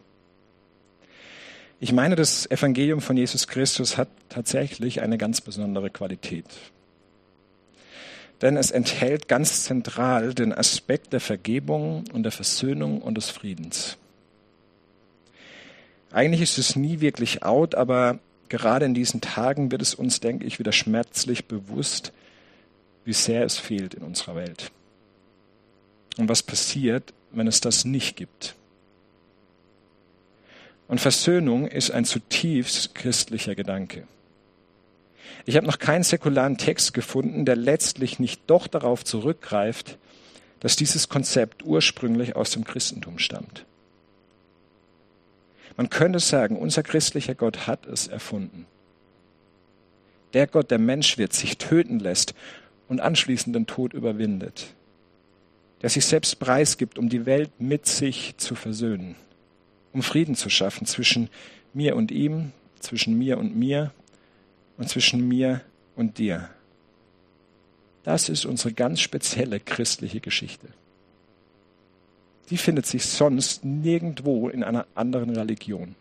Ich 1.79 1.93
meine, 1.93 2.15
das 2.15 2.49
Evangelium 2.49 2.99
von 2.99 3.15
Jesus 3.15 3.47
Christus 3.47 3.97
hat 3.97 4.09
tatsächlich 4.29 5.01
eine 5.01 5.17
ganz 5.17 5.41
besondere 5.41 5.89
Qualität. 5.89 6.45
Denn 8.41 8.55
es 8.55 8.71
enthält 8.71 9.27
ganz 9.27 9.63
zentral 9.63 10.33
den 10.33 10.53
Aspekt 10.53 11.11
der 11.11 11.19
Vergebung 11.19 12.05
und 12.13 12.23
der 12.23 12.31
Versöhnung 12.31 13.01
und 13.01 13.15
des 13.15 13.29
Friedens. 13.29 13.97
Eigentlich 16.11 16.41
ist 16.41 16.57
es 16.57 16.75
nie 16.75 17.01
wirklich 17.01 17.43
out, 17.43 17.75
aber 17.75 18.19
gerade 18.47 18.85
in 18.85 18.93
diesen 18.93 19.21
Tagen 19.21 19.71
wird 19.71 19.81
es 19.81 19.93
uns, 19.93 20.19
denke 20.19 20.45
ich, 20.45 20.57
wieder 20.57 20.71
schmerzlich 20.71 21.45
bewusst, 21.45 22.13
wie 23.05 23.13
sehr 23.13 23.43
es 23.43 23.57
fehlt 23.57 23.93
in 23.93 24.03
unserer 24.03 24.35
Welt. 24.35 24.71
Und 26.17 26.29
was 26.29 26.41
passiert, 26.41 27.13
wenn 27.31 27.47
es 27.47 27.61
das 27.61 27.85
nicht 27.85 28.15
gibt. 28.15 28.55
Und 30.87 30.99
Versöhnung 30.99 31.67
ist 31.67 31.91
ein 31.91 32.05
zutiefst 32.05 32.95
christlicher 32.95 33.53
Gedanke. 33.53 34.07
Ich 35.45 35.55
habe 35.55 35.65
noch 35.65 35.79
keinen 35.79 36.03
säkularen 36.03 36.57
Text 36.57 36.93
gefunden, 36.93 37.45
der 37.45 37.55
letztlich 37.55 38.19
nicht 38.19 38.41
doch 38.47 38.67
darauf 38.67 39.03
zurückgreift, 39.03 39.97
dass 40.59 40.75
dieses 40.75 41.09
Konzept 41.09 41.63
ursprünglich 41.63 42.35
aus 42.35 42.51
dem 42.51 42.63
Christentum 42.63 43.19
stammt. 43.19 43.65
Man 45.77 45.89
könnte 45.89 46.19
sagen, 46.19 46.57
unser 46.57 46.83
christlicher 46.83 47.35
Gott 47.35 47.65
hat 47.67 47.85
es 47.85 48.07
erfunden. 48.07 48.65
Der 50.33 50.45
Gott, 50.45 50.71
der 50.71 50.77
Mensch 50.77 51.17
wird, 51.17 51.33
sich 51.33 51.57
töten 51.57 51.99
lässt 51.99 52.35
und 52.87 52.99
anschließend 52.99 53.55
den 53.55 53.65
Tod 53.65 53.93
überwindet. 53.93 54.73
Der 55.81 55.89
sich 55.89 56.05
selbst 56.05 56.37
preisgibt, 56.39 56.99
um 56.99 57.07
die 57.07 57.25
Welt 57.25 57.51
mit 57.59 57.85
sich 57.85 58.35
zu 58.35 58.55
versöhnen, 58.55 59.15
um 59.93 60.03
Frieden 60.03 60.35
zu 60.35 60.49
schaffen 60.49 60.85
zwischen 60.85 61.29
mir 61.73 61.95
und 61.95 62.11
ihm, 62.11 62.51
zwischen 62.79 63.17
mir 63.17 63.37
und 63.37 63.55
mir 63.55 63.93
und 64.79 64.89
zwischen 64.89 65.27
mir 65.27 65.61
und 65.95 66.17
dir. 66.17 66.49
Das 68.03 68.29
ist 68.29 68.45
unsere 68.45 68.73
ganz 68.73 69.01
spezielle 69.01 69.59
christliche 69.59 70.21
Geschichte. 70.21 70.69
Die 72.49 72.57
findet 72.57 72.87
sich 72.87 73.05
sonst 73.05 73.63
nirgendwo 73.63 74.49
in 74.49 74.63
einer 74.63 74.87
anderen 74.95 75.35
Religion. 75.35 75.95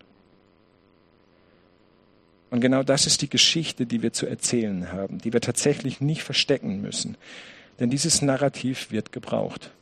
Und 2.50 2.60
genau 2.60 2.82
das 2.82 3.06
ist 3.06 3.20
die 3.20 3.28
Geschichte, 3.28 3.84
die 3.84 4.00
wir 4.00 4.14
zu 4.14 4.26
erzählen 4.26 4.90
haben, 4.90 5.18
die 5.18 5.34
wir 5.34 5.42
tatsächlich 5.42 6.00
nicht 6.00 6.22
verstecken 6.22 6.80
müssen. 6.80 7.18
Denn 7.80 7.90
dieses 7.90 8.22
Narrativ 8.22 8.90
wird 8.90 9.12
gebraucht. 9.12 9.72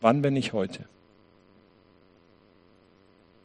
Wann, 0.00 0.22
wenn 0.22 0.34
nicht 0.34 0.52
heute? 0.52 0.84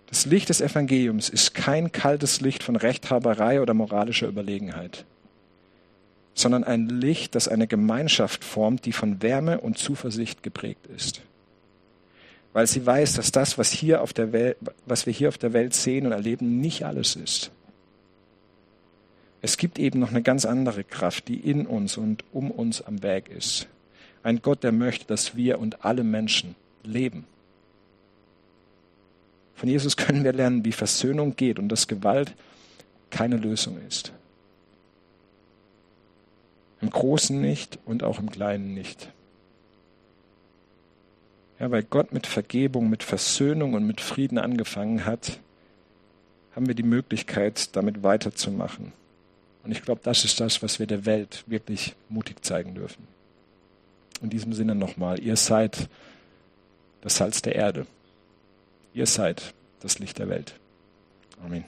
Das 0.08 0.26
Licht 0.26 0.50
des 0.50 0.62
Evangeliums 0.62 1.30
ist 1.30 1.54
kein 1.54 1.92
kaltes 1.92 2.42
Licht 2.42 2.64
von 2.64 2.76
Rechthaberei 2.76 3.62
oder 3.62 3.74
moralischer 3.74 4.28
Überlegenheit 4.28 5.06
sondern 6.36 6.66
ein 6.66 6.90
Licht, 6.90 7.34
das 7.34 7.48
eine 7.48 7.66
Gemeinschaft 7.66 8.44
formt, 8.44 8.86
die 8.86 8.92
von 8.92 9.22
Wärme 9.24 9.62
und 9.62 9.78
Zuversicht 9.78 10.44
geprägt 10.44 10.86
ist. 10.94 11.22
Weil 12.52 12.68
sie 12.68 12.86
weiß, 12.86 13.14
dass 13.14 13.32
das, 13.32 13.58
was, 13.58 13.72
hier 13.72 14.02
auf 14.02 14.14
der 14.14 14.34
Welt, 14.34 14.58
was 14.86 15.06
wir 15.06 15.14
hier 15.14 15.30
auf 15.30 15.38
der 15.38 15.54
Welt 15.54 15.74
sehen 15.74 16.06
und 16.06 16.12
erleben, 16.12 16.60
nicht 16.60 16.86
alles 16.86 17.16
ist. 17.16 17.52
Es 19.42 19.58
gibt 19.58 19.80
eben 19.80 20.00
noch 20.00 20.10
eine 20.10 20.22
ganz 20.22 20.46
andere 20.46 20.84
Kraft, 20.84 21.28
die 21.30 21.38
in 21.38 21.66
uns 21.66 21.98
und 21.98 22.24
um 22.34 22.52
uns 22.52 22.82
am 22.82 23.02
Werk 23.02 23.30
ist. 23.30 23.68
Ein 24.22 24.42
Gott, 24.42 24.64
der 24.64 24.72
möchte, 24.72 25.06
dass 25.06 25.36
wir 25.36 25.60
und 25.60 25.86
alle 25.86 26.04
Menschen 26.04 26.56
leben. 26.84 27.26
Von 29.56 29.70
Jesus 29.70 29.98
können 29.98 30.24
wir 30.24 30.34
lernen, 30.34 30.66
wie 30.66 30.72
Versöhnung 30.72 31.36
geht 31.36 31.60
und 31.60 31.70
dass 31.70 31.88
Gewalt 31.88 32.34
keine 33.10 33.38
Lösung 33.38 33.78
ist. 33.88 34.12
Im 36.82 36.90
Großen 36.90 37.40
nicht 37.40 37.80
und 37.86 38.04
auch 38.04 38.20
im 38.20 38.30
Kleinen 38.30 38.74
nicht. 38.74 39.10
Ja, 41.60 41.72
weil 41.72 41.84
Gott 41.84 42.12
mit 42.12 42.28
Vergebung, 42.28 42.90
mit 42.90 43.02
Versöhnung 43.02 43.74
und 43.74 43.88
mit 43.88 44.02
Frieden 44.02 44.38
angefangen 44.38 45.06
hat, 45.06 45.40
haben 46.54 46.68
wir 46.68 46.76
die 46.76 46.84
Möglichkeit, 46.84 47.76
damit 47.76 48.04
weiterzumachen. 48.04 48.92
Und 49.64 49.72
ich 49.72 49.82
glaube, 49.82 50.02
das 50.04 50.26
ist 50.26 50.40
das, 50.40 50.62
was 50.62 50.80
wir 50.80 50.86
der 50.86 51.06
Welt 51.06 51.44
wirklich 51.48 51.96
mutig 52.10 52.44
zeigen 52.44 52.76
dürfen. 52.76 53.08
In 54.22 54.30
diesem 54.30 54.54
Sinne 54.54 54.76
nochmal, 54.76 55.20
ihr 55.20 55.38
seid 55.38 55.90
das 57.02 57.18
Salz 57.18 57.42
der 57.42 57.56
Erde. 57.56 57.88
Ihr 58.96 59.06
seid 59.08 59.54
das 59.82 60.00
Licht 60.00 60.20
der 60.20 60.30
Welt. 60.30 60.58
Amen. 61.44 61.66